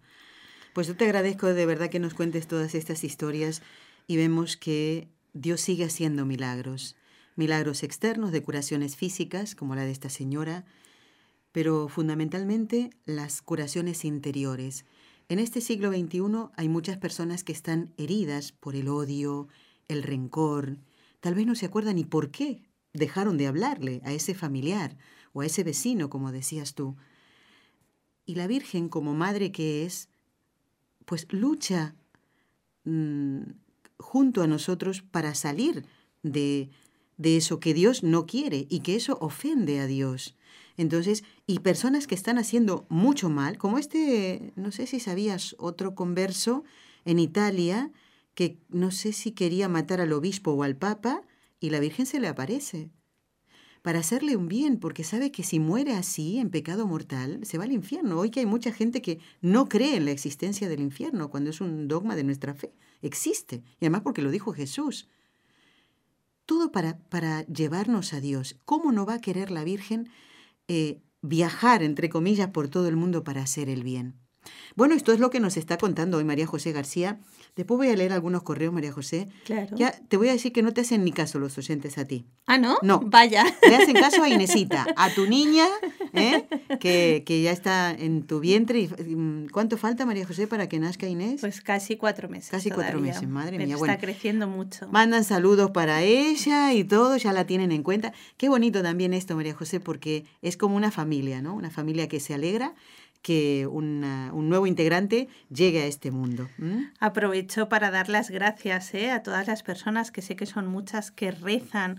[0.73, 3.61] Pues yo te agradezco de verdad que nos cuentes todas estas historias
[4.07, 6.97] y vemos que Dios sigue haciendo milagros.
[7.37, 10.65] Milagros externos de curaciones físicas, como la de esta señora,
[11.53, 14.85] pero fundamentalmente las curaciones interiores.
[15.29, 19.49] En este siglo XXI hay muchas personas que están heridas por el odio,
[19.89, 20.79] el rencor,
[21.21, 22.63] tal vez no se acuerdan ni por qué
[22.93, 24.97] dejaron de hablarle a ese familiar
[25.33, 26.97] o a ese vecino, como decías tú.
[28.27, 30.09] Y la Virgen, como madre que es,
[31.05, 31.95] pues lucha
[32.85, 33.43] mm,
[34.01, 35.85] junto a nosotros para salir
[36.23, 36.71] de,
[37.17, 40.37] de eso que Dios no quiere y que eso ofende a Dios.
[40.77, 45.95] Entonces, y personas que están haciendo mucho mal, como este, no sé si sabías, otro
[45.95, 46.65] converso
[47.05, 47.93] en Italia,
[48.35, 51.23] que no sé si quería matar al obispo o al papa,
[51.61, 52.91] y la Virgen se le aparece
[53.83, 57.65] para hacerle un bien, porque sabe que si muere así, en pecado mortal, se va
[57.65, 58.19] al infierno.
[58.19, 61.61] Hoy que hay mucha gente que no cree en la existencia del infierno, cuando es
[61.61, 62.73] un dogma de nuestra fe.
[63.03, 65.09] Existe, y además porque lo dijo Jesús.
[66.47, 68.57] Todo para, para llevarnos a Dios.
[68.65, 70.09] ¿Cómo no va a querer la Virgen
[70.69, 74.17] eh, viajar, entre comillas, por todo el mundo para hacer el bien?
[74.77, 77.19] Bueno, esto es lo que nos está contando hoy María José García
[77.57, 79.29] Después voy a leer algunos correos, María José.
[79.45, 79.77] Claro.
[79.77, 82.27] Ya te voy a decir que no te hacen ni caso los oyentes a ti.
[82.47, 82.79] Ah, ¿no?
[82.83, 83.01] No.
[83.01, 83.45] Vaya.
[83.69, 85.67] Le hacen caso a Inesita, a tu niña,
[86.15, 86.47] ¿eh?
[86.81, 88.89] que, que, ya está en tu vientre.
[88.89, 91.41] Mm, ¿Cuánto falta, María José, para que nazca Inés?
[91.41, 92.51] Pues casi cuatro meses.
[92.51, 93.77] Casi cuatro meses, madre mía.
[93.77, 94.89] Está creciendo mucho.
[94.89, 98.13] Mandan saludos para ella y todo, ya la tienen en cuenta.
[98.37, 101.55] Qué bonito también esto, María José, porque es como una familia, ¿no?
[101.55, 102.75] Una familia que se alegra
[103.23, 104.01] que un
[104.49, 106.49] nuevo integrante llegue a este mundo.
[107.01, 109.11] Aprovecho para dar las gracias ¿eh?
[109.11, 111.99] a todas las personas que sé que son muchas que rezan,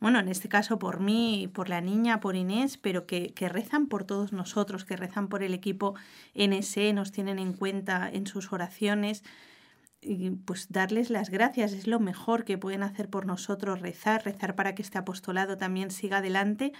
[0.00, 3.86] bueno, en este caso por mí, por la niña, por Inés, pero que, que rezan
[3.86, 5.94] por todos nosotros, que rezan por el equipo
[6.34, 9.22] NSE, nos tienen en cuenta en sus oraciones.
[10.00, 14.56] Y pues darles las gracias es lo mejor que pueden hacer por nosotros, rezar, rezar
[14.56, 16.72] para que este apostolado también siga adelante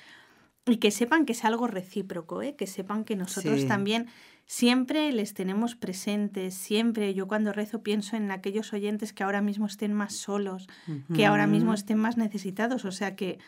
[0.66, 2.55] y que sepan que es algo recíproco, ¿eh?
[2.55, 4.07] que sepan que nosotros también
[4.46, 7.14] siempre les tenemos presentes, siempre.
[7.14, 10.68] Yo cuando rezo pienso en aquellos oyentes que ahora mismo estén más solos,
[11.14, 13.38] que ahora mismo estén más necesitados, o sea que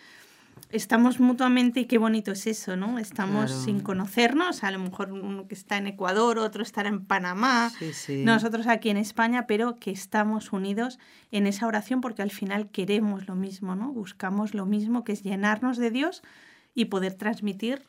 [0.70, 2.98] estamos mutuamente y qué bonito es eso, ¿no?
[2.98, 7.70] Estamos sin conocernos, a lo mejor uno que está en Ecuador, otro estará en Panamá,
[8.24, 10.98] nosotros aquí en España, pero que estamos unidos
[11.30, 13.92] en esa oración porque al final queremos lo mismo, ¿no?
[13.92, 16.22] Buscamos lo mismo que es llenarnos de Dios
[16.74, 17.82] y poder transmitir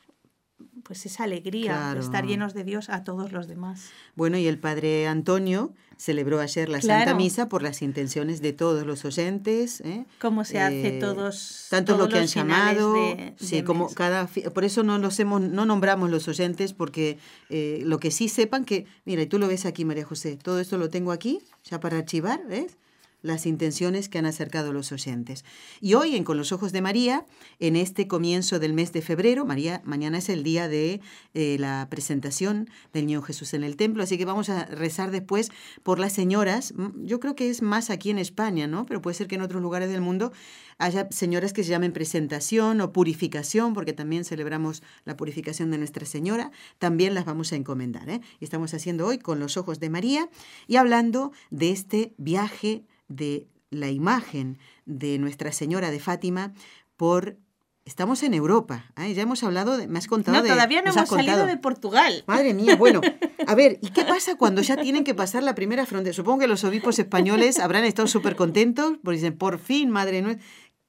[0.84, 3.90] pues esa alegría de estar llenos de Dios a todos los demás.
[4.16, 8.86] Bueno, y el padre Antonio celebró ayer la Santa Misa por las intenciones de todos
[8.86, 9.82] los oyentes.
[9.82, 10.06] ¿eh?
[10.20, 11.68] Como se hace eh, todos.
[11.70, 12.96] Tanto lo que han llamado,
[13.38, 14.28] sí, como cada.
[14.28, 17.18] Por eso no los hemos, no nombramos los oyentes porque
[17.50, 20.60] eh, lo que sí sepan que, mira, y tú lo ves aquí, María José, todo
[20.60, 22.78] esto lo tengo aquí ya para archivar, ¿ves?
[23.26, 25.44] Las intenciones que han acercado los oyentes.
[25.82, 27.26] Y hoy en Con los Ojos de María,
[27.60, 31.02] en este comienzo del mes de febrero, María, mañana es el día de
[31.34, 35.52] eh, la presentación del Niño Jesús en el templo, así que vamos a rezar después
[35.82, 36.74] por las señoras.
[36.98, 38.86] Yo creo que es más aquí en España, ¿no?
[38.86, 40.32] Pero puede ser que en otros lugares del mundo
[40.78, 46.06] haya señoras que se llamen presentación o purificación, porque también celebramos la purificación de Nuestra
[46.06, 48.08] Señora, también las vamos a encomendar.
[48.10, 48.22] ¿eh?
[48.40, 50.30] Estamos haciendo hoy con los ojos de María
[50.68, 56.54] y hablando de este viaje de la imagen de Nuestra Señora de Fátima
[56.96, 57.38] por
[57.86, 59.14] Estamos en Europa, ¿eh?
[59.14, 62.24] ya hemos hablado, de, me has contado no, todavía no hemos salido de Portugal.
[62.26, 63.00] Madre mía, bueno,
[63.48, 66.12] a ver, ¿y qué pasa cuando ya tienen que pasar la primera frontera?
[66.12, 70.44] Supongo que los obispos españoles habrán estado súper contentos, porque dicen, por fin, madre nuestra.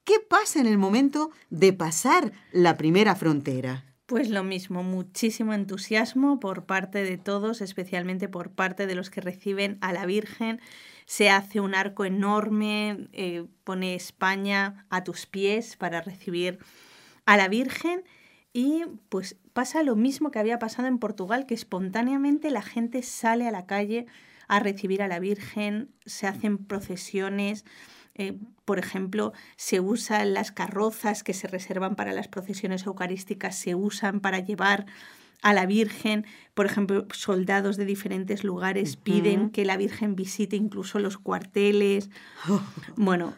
[0.05, 3.85] ¿Qué pasa en el momento de pasar la primera frontera?
[4.07, 9.21] Pues lo mismo, muchísimo entusiasmo por parte de todos, especialmente por parte de los que
[9.21, 10.61] reciben a la Virgen
[11.07, 16.59] se hace un arco enorme, eh, pone España a tus pies para recibir
[17.25, 18.03] a la Virgen
[18.51, 23.47] y pues pasa lo mismo que había pasado en Portugal, que espontáneamente la gente sale
[23.47, 24.05] a la calle
[24.49, 27.63] a recibir a la Virgen, se hacen procesiones,
[28.15, 33.75] eh, por ejemplo, se usan las carrozas que se reservan para las procesiones eucarísticas, se
[33.75, 34.87] usan para llevar
[35.41, 36.25] a la Virgen.
[36.53, 42.09] Por ejemplo, soldados de diferentes lugares piden que la Virgen visite incluso los cuarteles.
[42.95, 43.35] Bueno,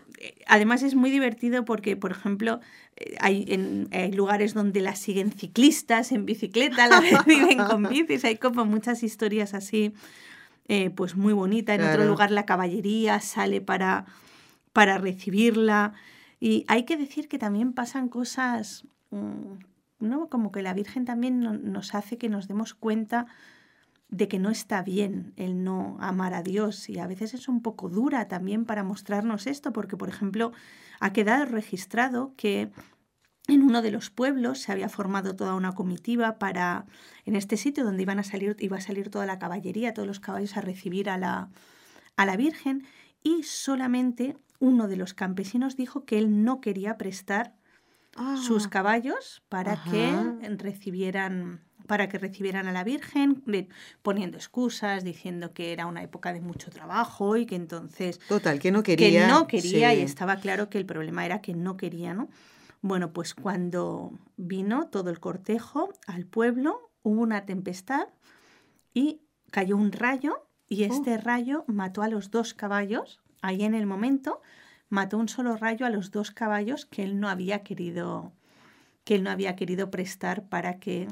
[0.48, 2.60] además es muy divertido porque, por ejemplo,
[2.96, 8.38] eh, hay, en, lugares donde la siguen ciclistas en bicicleta, la reciben con bicis, hay
[8.38, 9.94] como muchas historias así,
[10.68, 11.76] eh, pues muy bonita.
[11.76, 14.06] En otro lugar la caballería sale para,
[14.74, 15.94] para recibirla.
[16.40, 19.56] Y hay que decir que también pasan cosas mm,
[20.00, 20.30] ¿no?
[20.30, 23.28] Como que la Virgen también nos hace que nos demos cuenta
[24.10, 27.62] de que no está bien el no amar a Dios y a veces es un
[27.62, 30.52] poco dura también para mostrarnos esto porque por ejemplo
[31.00, 32.72] ha quedado registrado que
[33.48, 36.86] en uno de los pueblos se había formado toda una comitiva para
[37.26, 40.20] en este sitio donde iban a salir iba a salir toda la caballería, todos los
[40.20, 41.50] caballos a recibir a la
[42.16, 42.88] a la Virgen
[43.22, 47.59] y solamente uno de los campesinos dijo que él no quería prestar
[48.42, 48.70] sus ah.
[48.70, 50.12] caballos para que
[50.58, 53.44] recibieran para que recibieran a la Virgen,
[54.04, 58.20] poniendo excusas, diciendo que era una época de mucho trabajo y que entonces...
[58.30, 59.10] Total, que no quería.
[59.10, 62.30] Que no quería y estaba claro que el problema era que no quería, ¿no?
[62.82, 68.10] Bueno, pues cuando vino todo el cortejo al pueblo, hubo una tempestad
[68.94, 70.94] y cayó un rayo y oh.
[70.94, 74.42] este rayo mató a los dos caballos ahí en el momento
[74.90, 78.34] mató un solo rayo a los dos caballos que él no había querido
[79.04, 81.08] que él no había querido prestar para que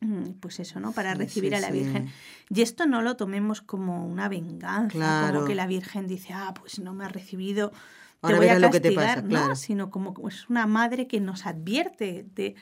[0.00, 0.92] mm, pues eso, ¿no?
[0.92, 2.10] Para recibir a la Virgen.
[2.50, 6.80] Y esto no lo tomemos como una venganza, como que la Virgen dice, ah, pues
[6.80, 7.72] no me ha recibido,
[8.20, 9.56] te voy a castigar, lo que te pasa, ¿no?
[9.56, 12.56] Sino como es una madre que nos advierte de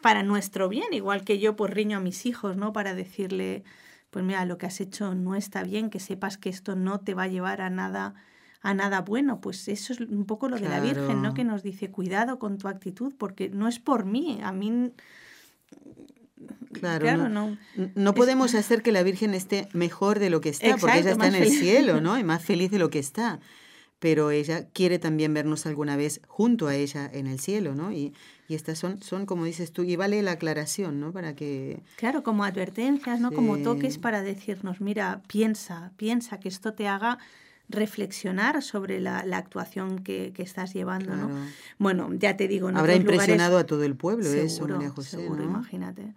[0.00, 2.72] para nuestro bien, igual que yo pues riño a mis hijos, ¿no?
[2.72, 3.62] Para decirle,
[4.10, 7.14] pues mira, lo que has hecho no está bien, que sepas que esto no te
[7.14, 8.14] va a llevar a nada
[8.62, 9.40] a nada bueno.
[9.40, 11.34] Pues eso es un poco lo de la Virgen, ¿no?
[11.34, 14.92] Que nos dice, cuidado con tu actitud, porque no es por mí, a mí...
[16.72, 17.56] Claro, no,
[17.94, 21.28] no, podemos hacer que la Virgen esté mejor de lo que está, porque ella está
[21.28, 22.18] en el cielo, ¿no?
[22.18, 23.40] Y más feliz de lo que está.
[24.00, 27.92] Pero ella quiere también vernos alguna vez junto a ella en el cielo, ¿no?
[27.92, 28.12] Y,
[28.48, 31.12] y estas son, son, como dices tú, y vale la aclaración, ¿no?
[31.12, 31.82] Para que...
[31.96, 33.30] Claro, como advertencias, ¿no?
[33.30, 37.18] Como toques para decirnos, mira, piensa, piensa que esto te haga
[37.72, 41.30] reflexionar sobre la, actuación que, estás llevando, ¿no?
[41.78, 42.68] Bueno, ya te digo...
[42.68, 46.14] Habrá impresionado a todo el pueblo eso, María José, seguro, imagínate.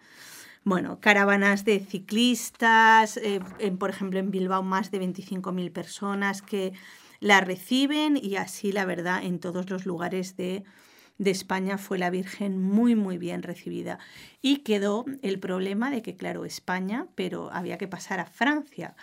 [0.65, 3.39] Bueno, caravanas de ciclistas, eh,
[3.77, 6.73] por ejemplo en Bilbao más de 25.000 personas que
[7.19, 10.63] la reciben y así la verdad en todos los lugares de,
[11.19, 13.99] de España fue la Virgen muy muy bien recibida.
[14.41, 18.95] Y quedó el problema de que claro, España, pero había que pasar a Francia.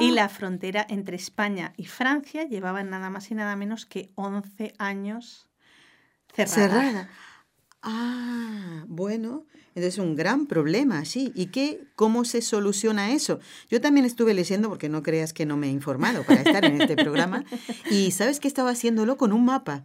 [0.00, 0.12] Y ah.
[0.12, 5.48] la frontera entre España y Francia llevaba nada más y nada menos que 11 años
[6.34, 7.08] cerrada.
[7.82, 11.32] Ah, bueno, entonces un gran problema, sí.
[11.34, 13.38] ¿Y qué, cómo se soluciona eso?
[13.70, 16.80] Yo también estuve leyendo, porque no creas que no me he informado para estar en
[16.80, 17.44] este programa,
[17.90, 19.16] y ¿sabes qué estaba haciéndolo?
[19.16, 19.84] Con un mapa.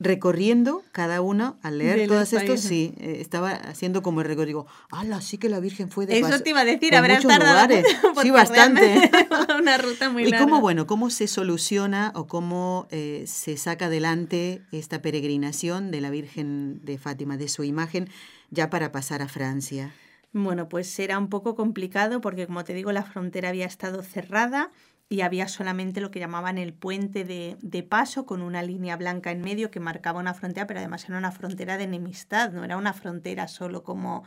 [0.00, 4.66] Recorriendo cada uno al leer todos estos, sí, eh, estaba haciendo como el recorrido.
[4.90, 5.20] ¡Hala!
[5.20, 7.74] Sí que la Virgen fue de Eso te iba a decir, habrás tardado
[8.22, 9.10] Sí, bastante.
[9.58, 10.38] una ruta muy larga.
[10.38, 16.00] ¿Y cómo, bueno, cómo se soluciona o cómo eh, se saca adelante esta peregrinación de
[16.00, 18.08] la Virgen de Fátima, de su imagen,
[18.50, 19.92] ya para pasar a Francia?
[20.32, 24.70] Bueno, pues era un poco complicado porque, como te digo, la frontera había estado cerrada
[25.08, 29.30] y había solamente lo que llamaban el puente de, de, paso con una línea blanca
[29.30, 32.76] en medio que marcaba una frontera, pero además era una frontera de enemistad, no era
[32.76, 34.24] una frontera solo como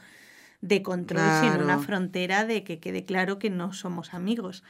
[0.61, 4.63] de control, sino una frontera de que quede claro que no somos amigos.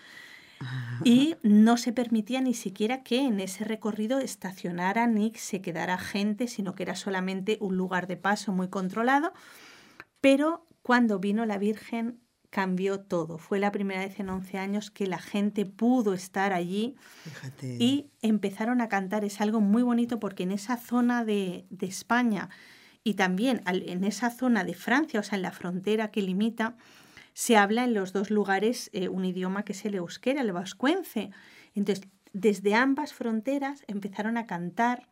[1.04, 6.48] Y no se permitía ni siquiera que en ese recorrido estacionara ni se quedara gente,
[6.48, 9.34] sino que era solamente un lugar de paso muy controlado.
[10.22, 12.21] Pero cuando vino la Virgen
[12.52, 13.38] cambió todo.
[13.40, 16.96] Fue la primera vez en 11 años que la gente pudo estar allí
[17.62, 19.24] y empezaron a cantar.
[19.24, 22.50] Es algo muy bonito porque en esa zona de, España
[23.04, 26.76] y también en esa zona de Francia, o sea, en la frontera que limita,
[27.34, 31.32] se habla en los dos lugares eh, un idioma que es el euskera, el vascuence.
[31.74, 35.08] Entonces, desde ambas fronteras empezaron a cantar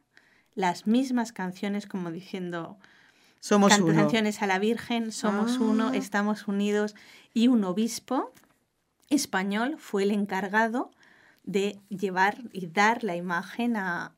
[0.56, 2.78] las mismas canciones como diciendo,
[3.40, 5.98] somos canciones a la Virgen, somos uno, ah.
[5.98, 6.96] estamos unidos.
[7.34, 8.32] Y un obispo
[9.10, 10.92] español fue el encargado
[11.44, 14.14] de llevar y dar la imagen a,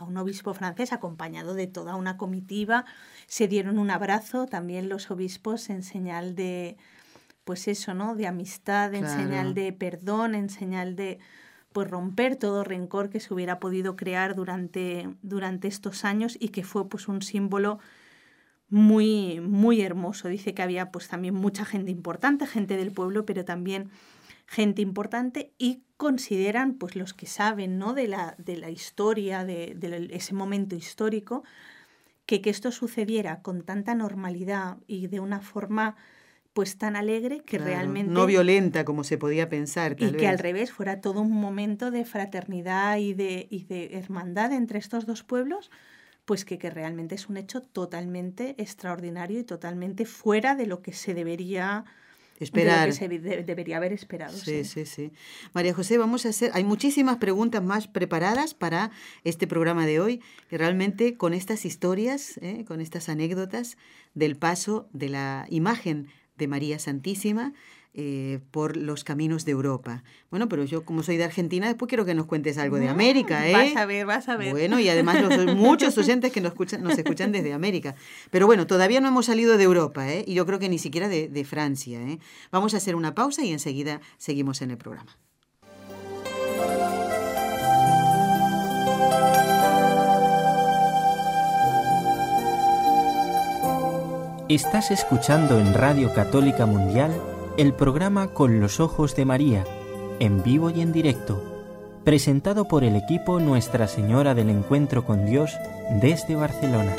[0.00, 2.84] un obispo francés acompañado de toda una comitiva.
[3.26, 6.76] Se dieron un abrazo también los obispos en señal de,
[7.44, 8.16] pues eso, ¿no?
[8.16, 11.20] De amistad, en señal de perdón, en señal de
[11.72, 16.64] pues romper todo rencor que se hubiera podido crear durante, durante estos años y que
[16.64, 17.78] fue pues un símbolo
[18.72, 20.28] muy, muy hermoso.
[20.28, 23.90] Dice que había pues también mucha gente importante, gente del pueblo, pero también
[24.46, 27.92] gente importante y consideran pues los que saben ¿no?
[27.92, 29.76] de, la, de la historia, de,
[30.10, 31.44] ese momento histórico,
[32.24, 35.94] que que esto sucediera con tanta normalidad y de una forma
[36.54, 38.10] pues tan alegre que realmente...
[38.10, 39.96] No violenta como se podía pensar.
[39.98, 44.52] y que al revés fuera todo un momento de fraternidad y de, y de hermandad
[44.52, 45.70] entre estos dos pueblos,
[46.24, 50.92] pues que, que, realmente es un hecho totalmente extraordinario y totalmente fuera de lo que
[50.92, 51.84] se debería
[52.42, 52.88] esperar.
[52.88, 54.36] que se debería haber esperado.
[54.36, 55.12] Sí, sí, sí,
[55.52, 58.90] María José, vamos a hacer, hay muchísimas preguntas más preparadas para
[59.24, 62.64] este programa de hoy, que realmente con estas historias, ¿eh?
[62.66, 63.76] con estas anécdotas
[64.14, 67.52] del paso de la imagen de María Santísima,
[67.94, 70.02] eh, por los caminos de Europa.
[70.30, 73.46] Bueno, pero yo como soy de Argentina, después quiero que nos cuentes algo de América,
[73.46, 73.52] ¿eh?
[73.52, 74.52] Vas a ver, vas a ver.
[74.52, 77.94] Bueno, y además los, muchos oyentes que nos escuchan, nos escuchan desde América.
[78.30, 80.24] Pero bueno, todavía no hemos salido de Europa, ¿eh?
[80.26, 82.18] Y yo creo que ni siquiera de, de Francia, ¿eh?
[82.50, 85.18] Vamos a hacer una pausa y enseguida seguimos en el programa.
[94.48, 99.64] Estás escuchando en Radio Católica Mundial el programa Con los Ojos de María,
[100.20, 101.42] en vivo y en directo,
[102.02, 105.52] presentado por el equipo Nuestra Señora del Encuentro con Dios
[106.00, 106.96] desde Barcelona.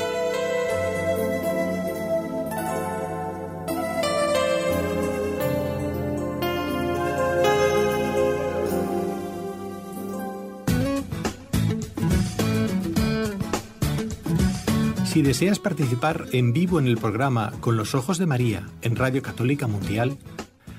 [15.04, 19.22] Si deseas participar en vivo en el programa Con los Ojos de María en Radio
[19.22, 20.18] Católica Mundial,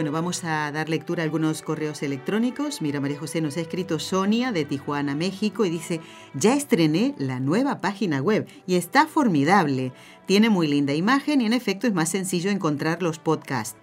[0.00, 2.80] Bueno, vamos a dar lectura a algunos correos electrónicos.
[2.80, 6.00] Mira, María José nos ha escrito Sonia de Tijuana, México, y dice,
[6.32, 9.92] ya estrené la nueva página web y está formidable.
[10.24, 13.76] Tiene muy linda imagen y en efecto es más sencillo encontrar los podcasts.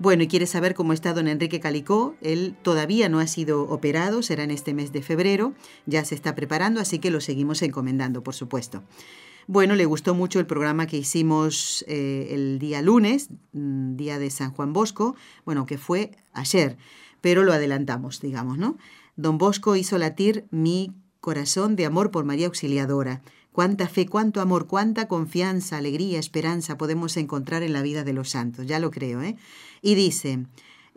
[0.00, 2.16] Bueno, y quiere saber cómo está don Enrique Calicó.
[2.20, 5.54] Él todavía no ha sido operado, será en este mes de febrero.
[5.86, 8.82] Ya se está preparando, así que lo seguimos encomendando, por supuesto.
[9.50, 14.28] Bueno, le gustó mucho el programa que hicimos eh, el día lunes, mm, día de
[14.28, 16.76] San Juan Bosco, bueno, que fue ayer,
[17.22, 18.76] pero lo adelantamos, digamos, ¿no?
[19.16, 23.22] Don Bosco hizo latir mi corazón de amor por María Auxiliadora.
[23.50, 28.28] Cuánta fe, cuánto amor, cuánta confianza, alegría, esperanza podemos encontrar en la vida de los
[28.28, 29.36] santos, ya lo creo, ¿eh?
[29.80, 30.44] Y dice,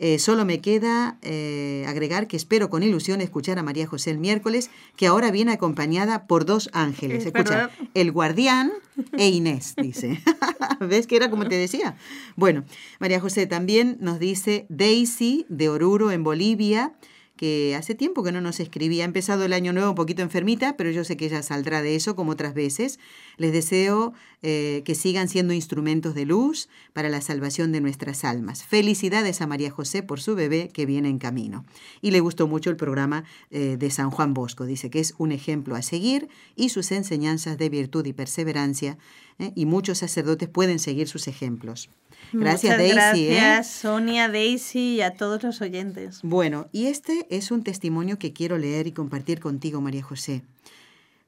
[0.04, 4.18] Eh, solo me queda eh, agregar que espero con ilusión escuchar a María José el
[4.18, 7.24] miércoles, que ahora viene acompañada por dos ángeles.
[7.24, 8.72] Escucha, el guardián
[9.16, 10.20] e Inés, dice.
[10.80, 11.94] ¿Ves que era como te decía?
[12.34, 12.64] Bueno,
[12.98, 16.94] María José también nos dice Daisy de Oruro en Bolivia
[17.36, 19.04] que hace tiempo que no nos escribía.
[19.04, 21.96] Ha empezado el año nuevo un poquito enfermita, pero yo sé que ella saldrá de
[21.96, 22.98] eso como otras veces.
[23.36, 24.12] Les deseo
[24.42, 28.64] eh, que sigan siendo instrumentos de luz para la salvación de nuestras almas.
[28.64, 31.64] Felicidades a María José por su bebé que viene en camino.
[32.00, 34.66] Y le gustó mucho el programa eh, de San Juan Bosco.
[34.66, 38.98] Dice que es un ejemplo a seguir y sus enseñanzas de virtud y perseverancia.
[39.38, 39.52] ¿eh?
[39.54, 41.90] y muchos sacerdotes pueden seguir sus ejemplos.
[42.32, 43.26] Gracias, Daisy.
[43.28, 43.34] ¿eh?
[43.34, 46.20] Gracias, Sonia, Daisy y a todos los oyentes.
[46.22, 50.42] Bueno, y este es un testimonio que quiero leer y compartir contigo, María José.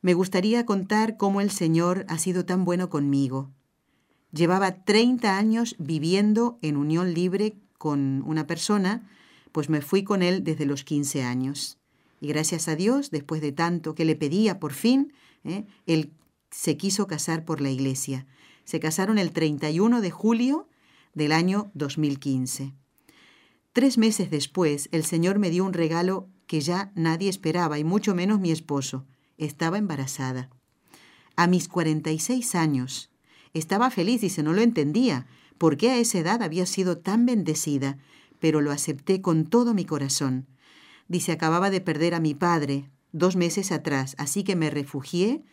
[0.00, 3.50] Me gustaría contar cómo el Señor ha sido tan bueno conmigo.
[4.32, 9.08] Llevaba 30 años viviendo en unión libre con una persona,
[9.52, 11.78] pues me fui con él desde los 15 años.
[12.20, 15.12] Y gracias a Dios, después de tanto que le pedía por fin,
[15.44, 15.64] ¿eh?
[15.86, 16.12] él
[16.50, 18.26] se quiso casar por la iglesia.
[18.64, 20.68] Se casaron el 31 de julio
[21.14, 22.74] del año 2015.
[23.72, 28.14] Tres meses después, el Señor me dio un regalo que ya nadie esperaba, y mucho
[28.14, 29.06] menos mi esposo.
[29.38, 30.50] Estaba embarazada.
[31.36, 33.10] A mis 46 años.
[33.52, 35.26] Estaba feliz y se no lo entendía.
[35.58, 37.98] ¿Por qué a esa edad había sido tan bendecida?
[38.40, 40.46] Pero lo acepté con todo mi corazón.
[41.08, 45.44] Dice, acababa de perder a mi padre dos meses atrás, así que me refugié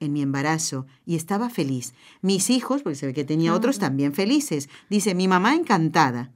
[0.00, 1.94] en mi embarazo y estaba feliz.
[2.22, 4.68] Mis hijos, porque se ve que tenía otros, también felices.
[4.90, 6.32] Dice, mi mamá encantada.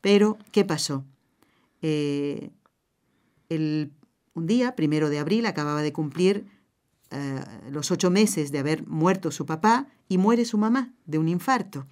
[0.00, 1.04] Pero, ¿qué pasó?
[1.82, 2.50] Eh,
[3.48, 3.92] el,
[4.34, 6.46] un día, primero de abril, acababa de cumplir
[7.10, 11.28] eh, los ocho meses de haber muerto su papá y muere su mamá de un
[11.28, 11.86] infarto.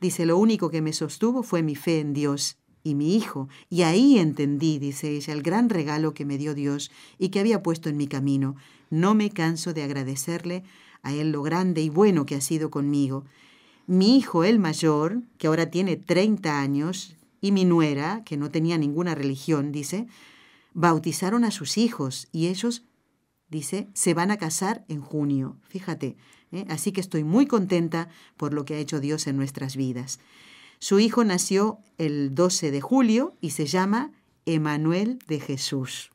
[0.00, 3.82] Dice, lo único que me sostuvo fue mi fe en Dios y mi hijo, y
[3.82, 7.88] ahí entendí, dice ella, el gran regalo que me dio Dios y que había puesto
[7.88, 8.56] en mi camino.
[8.92, 10.64] No me canso de agradecerle
[11.02, 13.24] a él lo grande y bueno que ha sido conmigo.
[13.86, 18.76] Mi hijo, el mayor, que ahora tiene 30 años, y mi nuera, que no tenía
[18.76, 20.08] ninguna religión, dice,
[20.74, 22.84] bautizaron a sus hijos y ellos,
[23.48, 25.56] dice, se van a casar en junio.
[25.62, 26.18] Fíjate,
[26.52, 26.66] ¿eh?
[26.68, 30.20] así que estoy muy contenta por lo que ha hecho Dios en nuestras vidas.
[30.80, 34.12] Su hijo nació el 12 de julio y se llama
[34.44, 36.12] Emanuel de Jesús.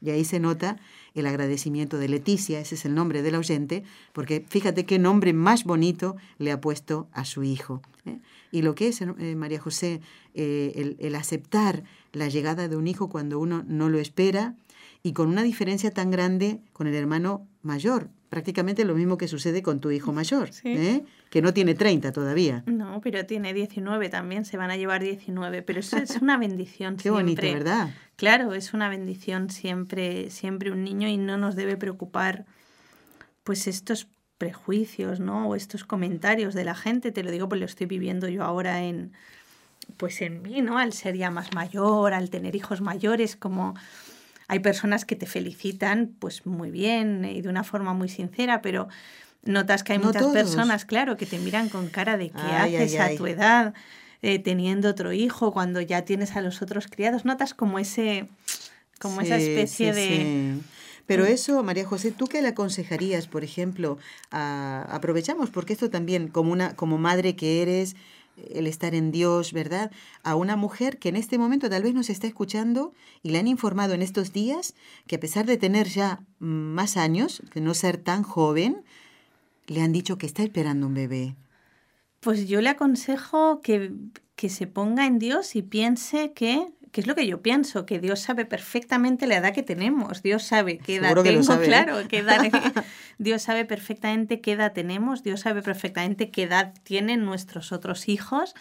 [0.00, 0.78] Y ahí se nota
[1.14, 5.64] el agradecimiento de Leticia, ese es el nombre del oyente, porque fíjate qué nombre más
[5.64, 7.82] bonito le ha puesto a su hijo.
[8.04, 8.18] ¿eh?
[8.50, 10.00] Y lo que es, eh, María José,
[10.34, 14.56] eh, el aceptar la llegada de un hijo cuando uno no lo espera
[15.02, 19.62] y con una diferencia tan grande con el hermano mayor, prácticamente lo mismo que sucede
[19.62, 21.04] con tu hijo mayor, ¿eh?
[21.30, 22.64] que no tiene 30 todavía.
[22.66, 26.96] No, pero tiene 19 también, se van a llevar 19, pero eso es una bendición.
[27.00, 27.90] Qué bonito, ¿verdad?
[28.16, 32.44] Claro, es una bendición siempre, siempre un niño y no nos debe preocupar
[33.44, 35.46] pues estos prejuicios, ¿no?
[35.46, 38.82] O estos comentarios de la gente, te lo digo porque lo estoy viviendo yo ahora
[38.82, 39.12] en
[39.96, 40.78] pues en mí, ¿no?
[40.78, 43.76] Al ser ya más mayor, al tener hijos mayores, como
[44.48, 48.88] hay personas que te felicitan, pues muy bien y de una forma muy sincera, pero
[49.42, 53.14] notas que hay muchas personas, claro, que te miran con cara de qué haces a
[53.16, 53.74] tu edad,
[54.22, 57.24] eh, teniendo otro hijo, cuando ya tienes a los otros criados.
[57.24, 58.26] Notas como ese,
[58.98, 60.58] como esa especie de.
[61.06, 61.26] Pero mm.
[61.26, 63.98] eso, María José, ¿tú qué le aconsejarías, por ejemplo?
[64.30, 67.96] aprovechamos, porque esto también, como, una, como madre que eres,
[68.36, 69.90] el estar en Dios, ¿verdad?
[70.22, 73.48] A una mujer que en este momento tal vez nos está escuchando y le han
[73.48, 74.74] informado en estos días
[75.06, 78.84] que a pesar de tener ya más años, de no ser tan joven,
[79.66, 81.36] le han dicho que está esperando un bebé.
[82.20, 83.92] Pues yo le aconsejo que,
[84.34, 87.98] que se ponga en Dios y piense que que es lo que yo pienso, que
[87.98, 91.64] Dios sabe perfectamente la edad que tenemos, Dios sabe qué edad tengo, ¿eh?
[91.64, 92.38] claro, qué edad,
[93.18, 98.54] Dios sabe perfectamente qué edad tenemos, Dios sabe perfectamente qué edad tienen nuestros otros hijos,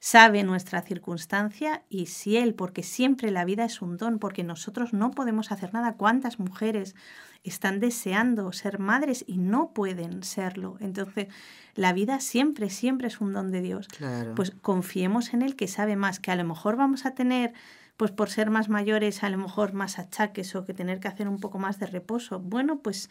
[0.00, 4.94] sabe nuestra circunstancia y si Él, porque siempre la vida es un don, porque nosotros
[4.94, 6.96] no podemos hacer nada, ¿cuántas mujeres
[7.44, 10.78] están deseando ser madres y no pueden serlo?
[10.80, 11.28] Entonces,
[11.74, 13.88] la vida siempre, siempre es un don de Dios.
[14.34, 17.52] Pues confiemos en Él que sabe más, que a lo mejor vamos a tener,
[17.98, 21.28] pues por ser más mayores, a lo mejor más achaques o que tener que hacer
[21.28, 22.40] un poco más de reposo.
[22.40, 23.10] Bueno, pues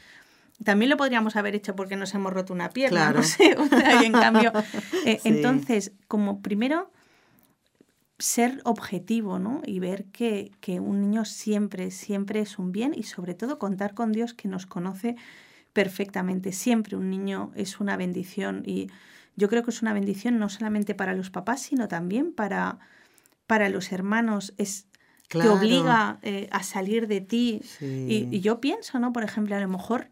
[0.63, 3.55] también lo podríamos haber hecho porque nos hemos roto una pierna, no sé.
[4.03, 4.51] en cambio,
[5.05, 6.91] eh, entonces, como primero
[8.17, 9.61] ser objetivo, ¿no?
[9.65, 13.93] Y ver que, que, un niño siempre, siempre es un bien y sobre todo contar
[13.93, 15.15] con Dios que nos conoce
[15.71, 16.51] perfectamente.
[16.51, 18.89] Siempre un niño es una bendición y
[19.37, 22.79] yo creo que es una bendición no solamente para los papás, sino también para,
[23.47, 24.89] para los hermanos es
[25.29, 27.61] te obliga eh, a salir de ti.
[27.79, 29.13] Y, yo pienso, ¿no?
[29.13, 30.09] Por ejemplo, a lo mejor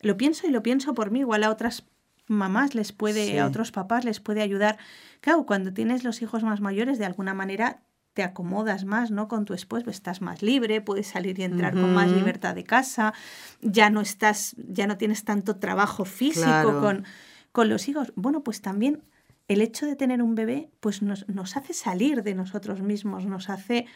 [0.00, 1.84] lo pienso y lo pienso por mí, igual a otras
[2.26, 4.78] mamás les puede, a otros papás les puede ayudar.
[5.20, 7.82] Claro, cuando tienes los hijos más mayores, de alguna manera
[8.14, 9.28] te acomodas más, ¿no?
[9.28, 13.14] Con tu esposo, estás más libre, puedes salir y entrar con más libertad de casa,
[13.60, 17.04] ya no estás, ya no tienes tanto trabajo físico con,
[17.52, 18.12] con los hijos.
[18.16, 19.02] Bueno, pues también
[19.48, 23.48] el hecho de tener un bebé, pues nos, nos hace salir de nosotros mismos, nos
[23.48, 23.86] hace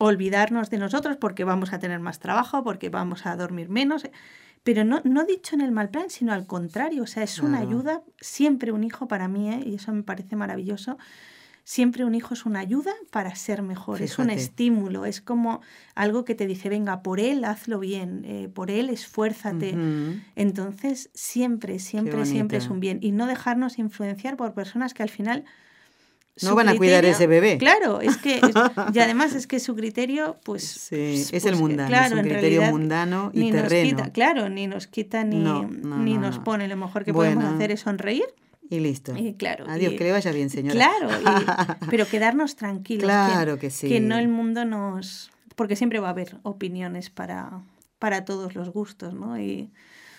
[0.00, 4.04] olvidarnos de nosotros porque vamos a tener más trabajo, porque vamos a dormir menos.
[4.64, 7.02] Pero no, no dicho en el mal plan, sino al contrario.
[7.02, 9.62] O sea, es una ayuda, siempre un hijo para mí, ¿eh?
[9.64, 10.96] y eso me parece maravilloso.
[11.64, 15.60] Siempre un hijo es una ayuda para ser mejor, es un estímulo, es como
[15.94, 19.76] algo que te dice, venga, por él hazlo bien, eh, por él esfuérzate.
[20.34, 22.98] Entonces, siempre, siempre, siempre es un bien.
[23.02, 25.44] Y no dejarnos influenciar por personas que al final
[26.42, 27.58] no van a cuidar ese bebé.
[27.58, 28.40] Claro, es que
[28.94, 32.62] y además es que su criterio, pues, sí, es pues, el mundano, es un criterio
[32.62, 34.04] mundano y terreno.
[34.12, 36.68] claro, ni nos quita ni, ni nos pone.
[36.68, 38.26] Lo mejor que podemos hacer es sonreír.
[38.70, 39.16] Y listo.
[39.16, 39.64] Y claro.
[39.68, 40.74] Adiós, que le vaya bien, señora.
[40.74, 41.08] Claro,
[41.90, 43.02] pero quedarnos tranquilos.
[43.02, 43.88] Claro que, sí.
[43.88, 45.32] Que no el mundo nos...
[45.56, 47.64] Porque siempre va a haber opiniones para,
[47.98, 49.40] para todos los gustos, ¿no?
[49.40, 49.72] Y,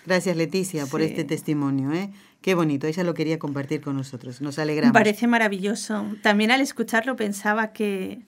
[0.06, 1.91] Gracias, Leticia, por este testimonio.
[1.93, 2.12] ¿eh?
[2.41, 4.41] Qué bonito, ella lo quería compartir con nosotros.
[4.41, 4.93] Nos alegramos.
[4.93, 6.06] Parece maravilloso.
[6.22, 8.26] También al escucharlo pensaba que,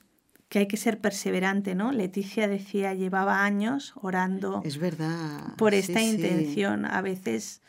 [0.48, 1.90] que hay que ser perseverante, ¿no?
[1.90, 4.62] Leticia decía, llevaba años orando.
[4.64, 5.54] Es verdad.
[5.56, 6.84] Por esta intención.
[6.84, 7.60] A veces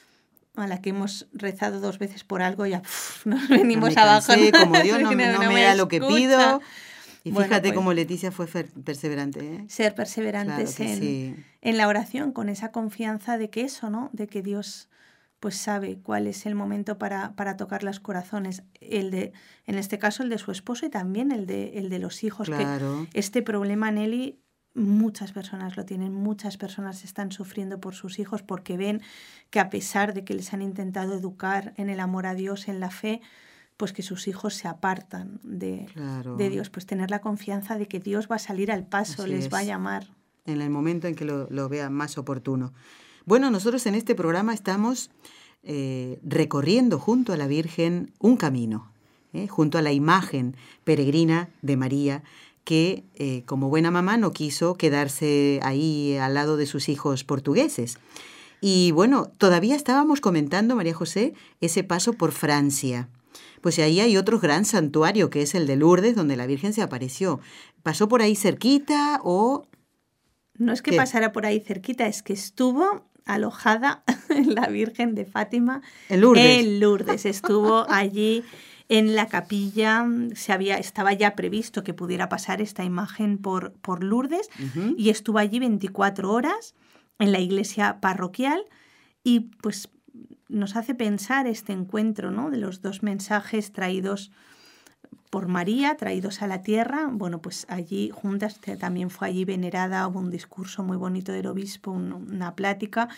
[0.56, 2.82] a la que hemos rezado dos veces por algo, ya
[3.26, 4.34] nos venimos abajo.
[4.58, 6.62] Como Dios no, me da lo que pido.
[7.26, 9.56] Y fíjate pues cómo Leticia fue perseverante.
[9.56, 9.66] ¿eh?
[9.68, 14.12] Ser perseverantes en, en, la oración, con esa confianza de que eso, ¿no?
[14.14, 14.90] De que Dios
[15.40, 18.64] pues sabe cuál es el momento para, para tocar los corazones.
[18.80, 19.34] El de,
[19.66, 22.48] en este caso, el de su esposo y también el de, el de los hijos.
[22.48, 23.08] Claro.
[23.12, 24.40] Que este problema, Nelly,
[24.76, 29.02] muchas personas lo tienen, muchas personas están sufriendo por sus hijos porque ven
[29.50, 32.80] que a pesar de que les han intentado educar en el amor a Dios, en
[32.80, 33.22] la fe,
[33.78, 35.88] pues que sus hijos se apartan de,
[36.38, 39.54] de, Dios, pues tener la confianza de que Dios va a salir al paso, les
[39.54, 40.08] va a llamar.
[40.46, 42.74] En el momento en que lo, lo vean más oportuno.
[43.26, 45.10] Bueno, nosotros en este programa estamos
[45.64, 48.92] eh, recorriendo junto a la Virgen un camino,
[49.34, 49.48] ¿eh?
[49.48, 52.24] junto a la imagen peregrina de María,
[52.64, 57.98] que eh, como buena mamá no quiso quedarse ahí al lado de sus hijos portugueses.
[58.62, 63.10] Y bueno, todavía estábamos comentando, María José, ese paso por Francia
[63.62, 66.82] pues ahí hay otro gran santuario que es el de Lourdes, donde la Virgen se
[66.82, 67.40] apareció.
[67.84, 69.68] ¿Pasó por ahí cerquita o...?
[70.58, 75.26] No es que pasara por ahí cerquita, es que estuvo alojada en la Virgen de
[75.26, 75.82] Fátima.
[76.10, 76.60] En Lourdes.
[76.60, 77.26] En Lourdes.
[77.26, 78.44] Estuvo allí
[78.88, 80.06] en la capilla,
[80.36, 84.50] se había, estaba ya previsto que pudiera pasar esta imagen por, por Lourdes
[84.96, 86.76] y estuvo allí 24 horas
[87.18, 88.64] en la iglesia parroquial
[89.24, 89.90] y pues
[90.56, 92.50] nos hace pensar este encuentro ¿no?
[92.50, 94.32] de los dos mensajes traídos
[95.30, 97.10] por María, traídos a la tierra.
[97.12, 101.92] Bueno, pues allí juntas también fue allí venerada, hubo un discurso muy bonito del obispo,
[101.92, 103.10] una plática,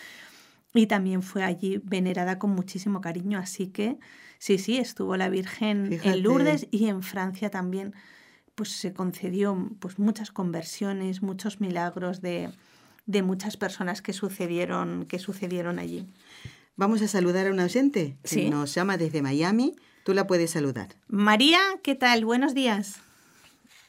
[0.74, 3.38] y también fue allí venerada con muchísimo cariño.
[3.38, 4.00] Así que
[4.40, 7.94] sí, sí, estuvo la Virgen en Lourdes y en Francia también
[8.56, 12.50] pues se concedió pues muchas conversiones, muchos milagros de,
[13.06, 16.08] de muchas personas que sucedieron, que sucedieron allí.
[16.80, 19.76] Vamos a saludar a una oyente que nos llama desde Miami.
[20.06, 20.90] Tú la puedes saludar.
[21.08, 22.24] María, ¿qué tal?
[22.24, 23.02] Buenos días.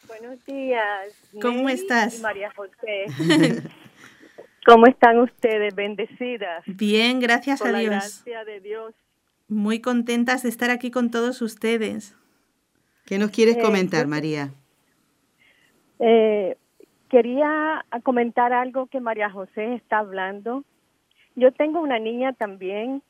[0.06, 1.14] Buenos días.
[1.42, 2.22] ¿Cómo estás?
[2.22, 3.04] María José.
[4.66, 5.74] ¿Cómo están ustedes?
[5.74, 6.64] Bendecidas.
[6.64, 7.90] Bien, gracias a Dios.
[7.90, 8.94] Gracias de Dios.
[9.48, 12.16] Muy contentas de estar aquí con todos ustedes.
[13.04, 14.54] ¿Qué nos quieres eh, comentar, María?
[15.98, 16.56] Eh,
[17.10, 20.64] quería comentar algo que María José está hablando
[21.38, 23.02] yo tengo una niña también,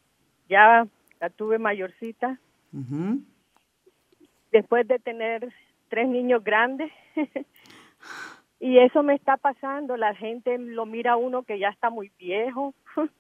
[0.49, 0.87] ya
[1.19, 2.39] la tuve mayorcita.
[4.53, 5.53] Después de tener
[5.89, 6.93] tres niños grandes.
[8.61, 12.13] y eso me está pasando, la gente lo mira a uno que ya está muy
[12.19, 12.75] viejo.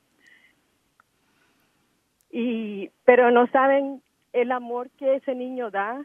[2.31, 4.03] y pero no saben
[4.35, 6.05] el amor que ese niño da.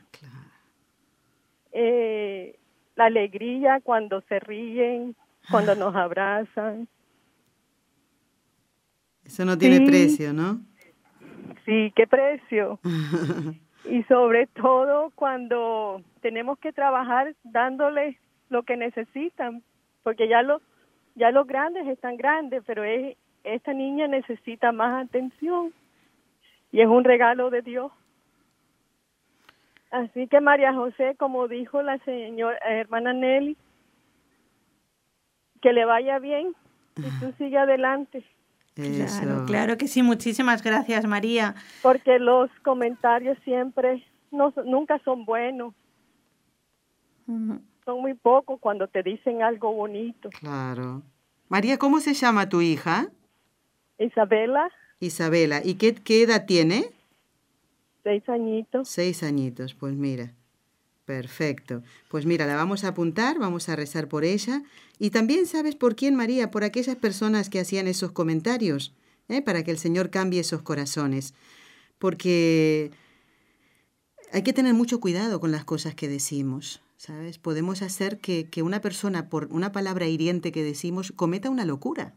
[1.74, 2.58] Eh,
[2.96, 5.16] la alegría cuando se ríen,
[5.52, 6.88] cuando nos abrazan.
[9.26, 10.60] Eso no tiene precio, ¿no?
[11.66, 12.80] Sí, qué precio.
[13.90, 18.20] y sobre todo cuando tenemos que trabajar dándole
[18.50, 19.64] lo que necesitan,
[20.04, 20.62] porque ya los
[21.16, 25.74] ya los grandes están grandes, pero es, esta niña necesita más atención
[26.72, 27.92] y es un regalo de Dios.
[29.92, 33.56] Así que María José, como dijo la señora hermana Nelly,
[35.62, 36.56] que le vaya bien
[36.98, 38.26] y tú sigue adelante.
[38.76, 40.02] Claro, claro que sí.
[40.02, 41.56] Muchísimas gracias, María.
[41.82, 45.74] Porque los comentarios siempre no, nunca son buenos.
[47.26, 50.30] Son muy pocos cuando te dicen algo bonito.
[50.40, 51.04] Claro.
[51.50, 53.10] María, ¿cómo se llama tu hija?
[54.00, 54.70] Isabela.
[55.00, 55.62] Isabela.
[55.64, 56.86] ¿Y qué, qué edad tiene?
[58.04, 58.90] Seis añitos.
[58.90, 60.34] Seis añitos, pues mira.
[61.06, 61.84] Perfecto.
[62.08, 64.64] Pues mira, la vamos a apuntar, vamos a rezar por ella.
[65.00, 68.94] Y también sabes por quién, María, por aquellas personas que hacían esos comentarios,
[69.28, 69.42] ¿eh?
[69.42, 71.34] para que el Señor cambie esos corazones.
[72.00, 72.92] Porque
[74.32, 77.38] hay que tener mucho cuidado con las cosas que decimos, ¿sabes?
[77.38, 82.16] Podemos hacer que, que una persona, por una palabra hiriente que decimos, cometa una locura.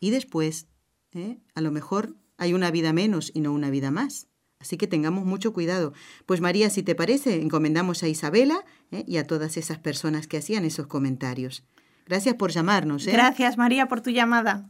[0.00, 0.66] Y después,
[1.12, 1.38] ¿eh?
[1.54, 4.26] a lo mejor hay una vida menos y no una vida más.
[4.60, 5.94] Así que tengamos mucho cuidado.
[6.26, 9.04] Pues María, si te parece, encomendamos a Isabela ¿eh?
[9.06, 11.64] y a todas esas personas que hacían esos comentarios.
[12.06, 13.06] Gracias por llamarnos.
[13.06, 13.12] ¿eh?
[13.12, 14.68] Gracias María por tu llamada.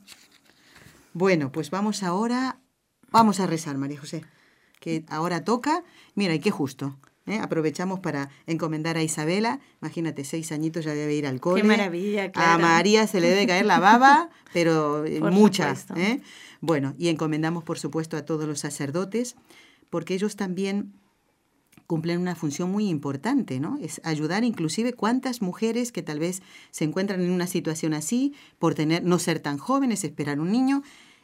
[1.13, 2.61] Bueno, pues vamos ahora,
[3.11, 4.25] vamos a rezar, María José,
[4.79, 5.83] que ahora toca.
[6.15, 6.97] Mira, y qué justo.
[7.27, 7.39] ¿eh?
[7.39, 9.61] Aprovechamos para encomendar a Isabela.
[9.81, 11.63] Imagínate, seis añitos ya debe ir al cole.
[11.63, 12.53] Qué maravilla, claro.
[12.53, 15.75] A María se le debe caer la baba, pero mucha.
[15.97, 16.21] ¿eh?
[16.61, 19.37] Bueno, y encomendamos, por supuesto, a todos los sacerdotes,
[19.91, 20.95] porque ellos también
[21.87, 23.77] cumplen una función muy importante, ¿no?
[23.81, 28.75] Es ayudar inclusive cuántas mujeres que tal vez se encuentran en una situación así, por
[28.75, 30.83] tener, no ser tan jóvenes, esperar un niño,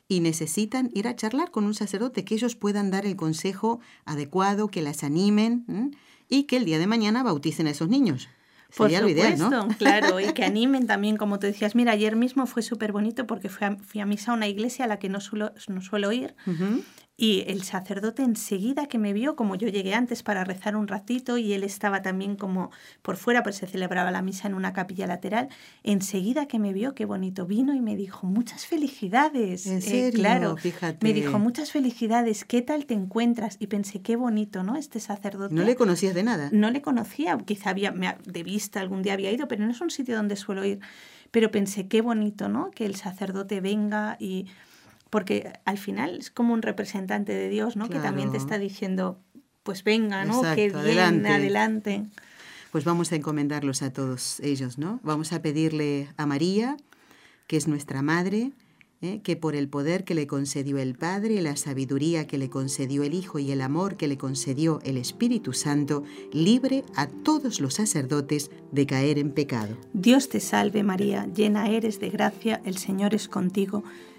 [0.08, 4.68] y necesitan ir a charlar con un sacerdote, que ellos puedan dar el consejo adecuado,
[4.68, 5.96] que las animen
[6.28, 8.28] y que el día de mañana bauticen a esos niños.
[8.76, 11.74] Por supuesto, claro, y que animen también, como te decías.
[11.74, 14.84] Mira, ayer mismo fue súper bonito porque fui a, fui a, misa a una iglesia
[14.84, 16.34] a la que no suelo, no suelo ir.
[17.18, 21.38] Y el sacerdote enseguida que me vio, como yo llegué antes para rezar un ratito
[21.38, 25.06] y él estaba también como por fuera, pues se celebraba la misa en una capilla
[25.06, 25.48] lateral,
[25.82, 29.66] enseguida que me vio, qué bonito, vino y me dijo, muchas felicidades.
[29.66, 30.12] ¿En serio?
[30.20, 30.98] claro, Fíjate.
[31.00, 33.56] me dijo, muchas felicidades, ¿qué tal te encuentras?
[33.60, 34.76] Y pensé, qué bonito, ¿no?
[34.76, 35.54] Este sacerdote.
[35.54, 36.50] ¿No le conocías de nada?
[36.52, 37.92] No le conocía, quizá había,
[38.26, 40.80] de vista algún día había ido, pero no es un sitio donde suelo ir.
[41.30, 42.70] Pero pensé, qué bonito, ¿no?
[42.70, 44.46] Que el sacerdote venga y
[45.10, 47.88] porque al final es como un representante de Dios, ¿no?
[47.88, 49.20] Que también te está diciendo,
[49.62, 50.38] pues venga, ¿no?
[50.38, 51.28] Exacto, que bien, adelante.
[51.28, 52.02] adelante.
[52.72, 55.00] Pues vamos a encomendarlos a todos ellos, ¿no?
[55.02, 56.76] Vamos a pedirle a María,
[57.46, 58.52] que es nuestra madre,
[59.02, 59.20] ¿eh?
[59.22, 63.14] que por el poder que le concedió el Padre, la sabiduría que le concedió el
[63.14, 68.50] Hijo y el amor que le concedió el Espíritu Santo, libre a todos los sacerdotes
[68.72, 69.76] de caer en pecado.
[69.92, 73.84] Dios te salve María, llena eres de gracia, el Señor es contigo.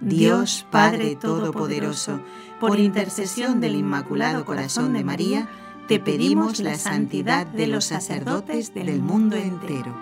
[0.00, 2.20] Dios Padre Todopoderoso,
[2.60, 5.48] por intercesión del Inmaculado Corazón de María,
[5.88, 9.94] te pedimos la santidad de los sacerdotes del mundo entero.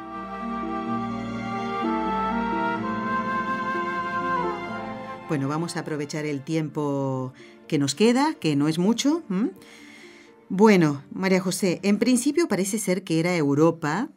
[5.28, 7.32] Bueno, vamos a aprovechar el tiempo
[7.66, 9.22] que nos queda, que no es mucho.
[10.48, 14.08] Bueno, María José, en principio parece ser que era Europa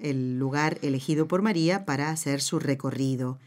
[0.00, 3.38] el lugar elegido por María para hacer su recorrido.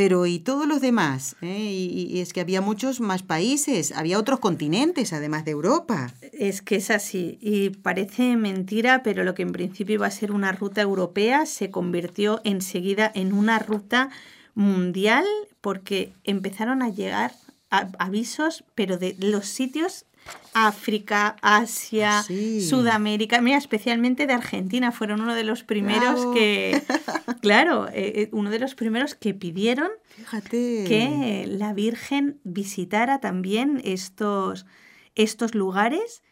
[0.00, 1.36] Pero ¿y todos los demás?
[1.42, 1.58] ¿Eh?
[1.58, 6.10] Y, es que había muchos más países, había otros continentes además de Europa.
[6.32, 10.32] Es que es así, y parece mentira, pero lo que en principio iba a ser
[10.32, 14.08] una ruta europea se convirtió enseguida en una ruta
[14.54, 15.26] mundial
[15.60, 17.34] porque empezaron a llegar
[17.68, 20.06] avisos, pero de los sitios
[20.52, 22.60] África, Asia, Sí.
[22.66, 26.82] Sudamérica, mira, especialmente de Argentina, fueron uno de los primeros que,
[27.42, 30.84] claro, eh, eh, uno de los primeros que pidieron Fíjate.
[30.88, 34.66] que la Virgen visitara también estos,
[35.14, 36.22] estos lugares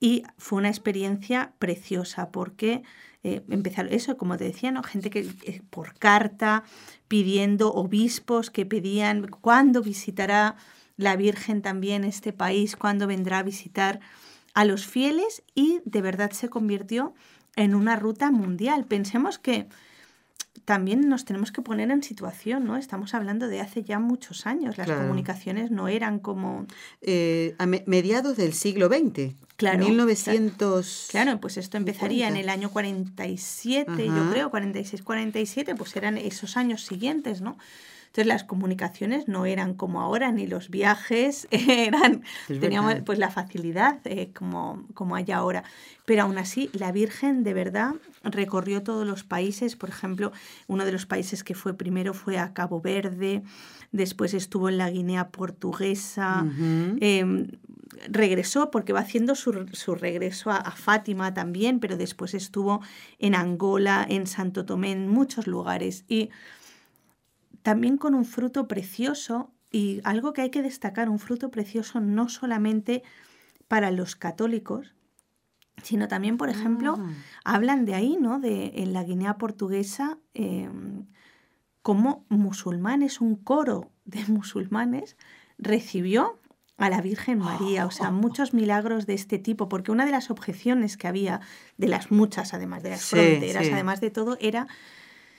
[0.00, 2.82] y fue una experiencia preciosa porque
[3.24, 4.82] eh, empezaron eso, como te decía, ¿no?
[4.84, 6.62] gente que eh, por carta
[7.08, 10.54] pidiendo obispos que pedían cuándo visitará
[10.98, 14.00] la Virgen también este país, cuándo vendrá a visitar
[14.52, 17.14] a los fieles y de verdad se convirtió
[17.56, 18.84] en una ruta mundial.
[18.84, 19.68] Pensemos que
[20.64, 22.76] también nos tenemos que poner en situación, ¿no?
[22.76, 24.76] Estamos hablando de hace ya muchos años.
[24.76, 26.66] Las comunicaciones no eran como...
[27.00, 29.34] Eh, a mediados del siglo XX.
[29.58, 29.84] Claro.
[29.84, 31.08] 1900...
[31.10, 36.56] Claro, pues esto empezaría en el año 47, yo creo, 46, 47, pues eran esos
[36.56, 37.58] años siguientes, ¿no?
[38.06, 43.98] Entonces las comunicaciones no eran como ahora, ni los viajes eran, teníamos pues la facilidad
[44.04, 45.64] eh, como, como hay ahora.
[46.04, 49.74] Pero aún así, la Virgen de verdad recorrió todos los países.
[49.74, 50.30] Por ejemplo,
[50.68, 53.42] uno de los países que fue primero fue a Cabo Verde,
[53.90, 56.46] después estuvo en la Guinea portuguesa.
[58.08, 62.80] Regresó porque va haciendo su, su regreso a, a, Fátima también, pero después estuvo
[63.18, 66.04] en Angola, en Santo Tomé, en muchos lugares.
[66.08, 66.30] Y
[67.62, 72.28] también con un fruto precioso y algo que hay que destacar, un fruto precioso no
[72.28, 73.02] solamente
[73.68, 74.94] para los católicos,
[75.82, 77.12] sino también, por ejemplo, ah.
[77.44, 78.40] hablan de ahí, ¿no?
[78.40, 81.06] De en la Guinea portuguesa, em,
[81.82, 85.16] como musulmanes, un coro de musulmanes
[85.58, 86.38] recibió
[86.78, 90.30] a la Virgen María, o sea, muchos milagros de este tipo, porque una de las
[90.30, 91.40] objeciones que había,
[91.76, 94.68] de las muchas, además de las fronteras, además de todo, era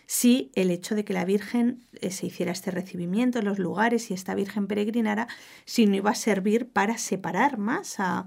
[0.06, 4.12] si el hecho de que la Virgen eh, se hiciera este recibimiento en los lugares
[4.12, 5.28] y esta Virgen peregrinara,
[5.64, 8.26] si no iba a servir para separar más a,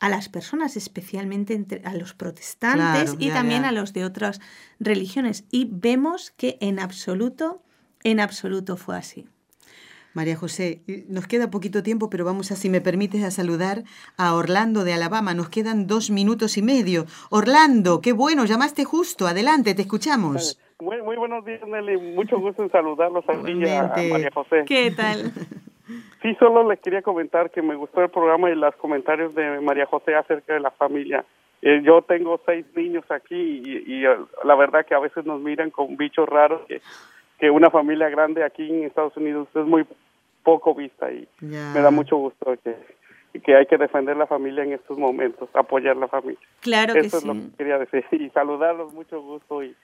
[0.00, 4.40] las personas, especialmente entre, a los protestantes y también a los de otras
[4.78, 5.44] religiones.
[5.50, 7.62] Y vemos que en absoluto,
[8.02, 9.28] en absoluto fue así.
[10.14, 13.84] María José, nos queda poquito tiempo, pero vamos a, si me permites, a saludar
[14.16, 15.34] a Orlando de Alabama.
[15.34, 17.04] Nos quedan dos minutos y medio.
[17.30, 19.26] Orlando, qué bueno, llamaste justo.
[19.26, 20.58] Adelante, te escuchamos.
[20.80, 22.14] Muy, muy buenos días, Nelly.
[22.14, 24.64] Mucho gusto en saludarlos a ti a María José.
[24.66, 25.32] ¿Qué tal?
[26.22, 29.86] Sí, solo les quería comentar que me gustó el programa y los comentarios de María
[29.86, 31.24] José acerca de la familia.
[31.62, 35.70] Eh, yo tengo seis niños aquí y, eh, la verdad que a veces nos miran
[35.70, 36.80] con bichos raros que,
[37.40, 39.86] que una familia grande aquí en Estados Unidos es muy
[40.42, 42.76] poco vista y me da mucho gusto que,
[43.40, 46.40] que hay que defender la familia en estos momentos, apoyar la familia.
[46.60, 49.74] Claro Eso es lo que quería decir y saludarlos, mucho gusto y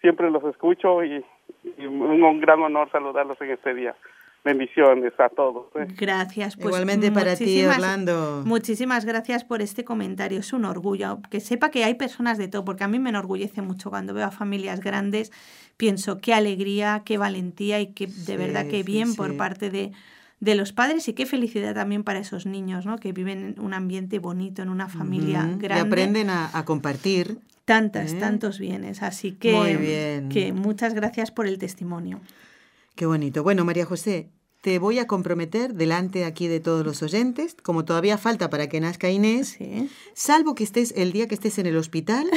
[0.00, 1.24] siempre los escucho y,
[1.78, 3.94] un, gran honor saludarlos en este día.
[4.46, 5.66] Bendiciones a todos.
[5.74, 5.88] ¿eh?
[5.98, 6.54] Gracias.
[6.54, 8.44] Pues Igualmente para ti, Orlando.
[8.46, 10.38] Muchísimas gracias por este comentario.
[10.38, 11.18] Es un orgullo.
[11.30, 14.24] Que sepa que hay personas de todo, porque a mí me enorgullece mucho cuando veo
[14.24, 15.32] a familias grandes.
[15.76, 19.90] Pienso qué alegría, qué valentía y qué de verdad qué bien por parte de,
[20.38, 22.98] de los padres y qué felicidad también para esos niños, ¿no?
[22.98, 25.74] Que viven en un ambiente bonito, en una familia grande.
[25.74, 28.20] Y aprenden a, a compartir tantas, ¿Eh?
[28.20, 29.02] tantos bienes.
[29.02, 32.20] Así que, que muchas gracias por el testimonio.
[32.96, 33.42] Qué bonito.
[33.42, 34.30] Bueno, María José,
[34.66, 38.80] te voy a comprometer delante aquí de todos los oyentes, como todavía falta para que
[38.80, 39.58] nazca Inés,
[40.12, 42.28] salvo que estés el día que estés en el hospital,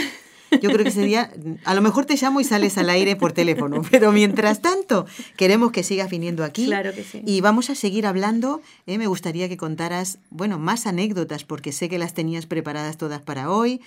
[0.61, 1.31] yo creo que sería,
[1.65, 5.07] a lo mejor te llamo y sales al aire por teléfono, pero mientras tanto
[5.37, 6.65] queremos que sigas viniendo aquí.
[6.65, 7.23] Claro que sí.
[7.25, 8.61] Y vamos a seguir hablando.
[8.85, 8.99] ¿eh?
[8.99, 13.49] Me gustaría que contaras, bueno, más anécdotas, porque sé que las tenías preparadas todas para
[13.49, 13.81] hoy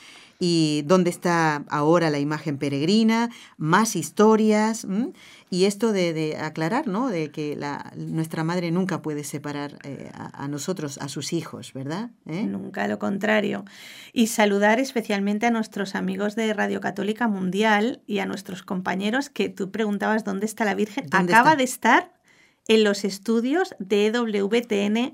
[0.45, 4.84] y dónde está ahora la imagen peregrina, más historias
[5.51, 7.11] y esto de, aclarar, ¿no?
[7.11, 12.11] De que la, nuestra madre nunca puede separar eh, a, nosotros, a sus hijos, ¿verdad?
[12.26, 12.43] ¿Eh?
[12.43, 13.64] Nunca, lo contrario.
[14.12, 19.49] Y saludar especialmente a nuestros amigos de Radio Católica Mundial y a nuestros compañeros que
[19.49, 21.07] tú preguntabas dónde está la Virgen.
[21.12, 22.14] Acaba de estar
[22.66, 25.12] en los estudios de EWTN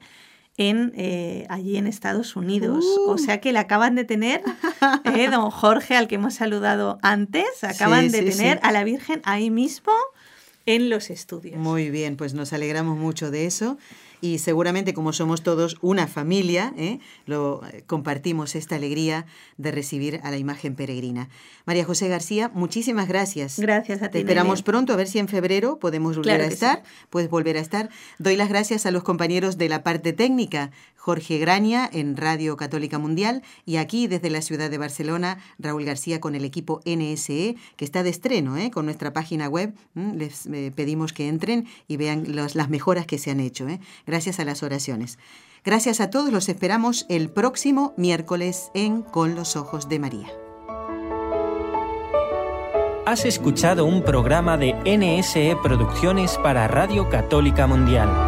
[0.58, 2.84] en, eh, allí en Estados Unidos.
[3.06, 3.18] O uh.
[3.18, 4.42] sea que le acaban de tener,
[5.04, 9.50] eh, don Jorge, al que hemos saludado antes, acaban de tener a la Virgen ahí
[9.50, 9.92] mismo
[10.66, 11.56] en los estudios.
[11.56, 13.78] Muy bien, pues nos alegramos mucho de eso
[14.20, 16.98] y seguramente como somos todos una familia, ¿eh?
[17.26, 21.28] lo eh, compartimos esta alegría de recibir a la imagen peregrina.
[21.66, 23.58] María José García, muchísimas gracias.
[23.58, 24.12] Gracias a ti.
[24.12, 26.82] Te esperamos pronto a ver si en febrero podemos volver a estar.
[27.10, 27.90] Puedes volver a estar.
[28.18, 32.98] Doy las gracias a los compañeros de la parte técnica, Jorge Graña en Radio Católica
[32.98, 37.84] Mundial y aquí desde la ciudad de Barcelona, Raúl García con el equipo NSE, que
[37.84, 38.70] está de estreno ¿eh?
[38.70, 39.74] con nuestra página web.
[39.94, 43.68] Les eh, pedimos que entren y vean las mejoras que se han hecho.
[43.68, 43.80] ¿eh?
[44.06, 45.18] Gracias a las oraciones.
[45.64, 50.28] Gracias a todos, los esperamos el próximo miércoles en Con los Ojos de María.
[53.08, 58.27] Has escuchado un programa de NSE Producciones para Radio Católica Mundial.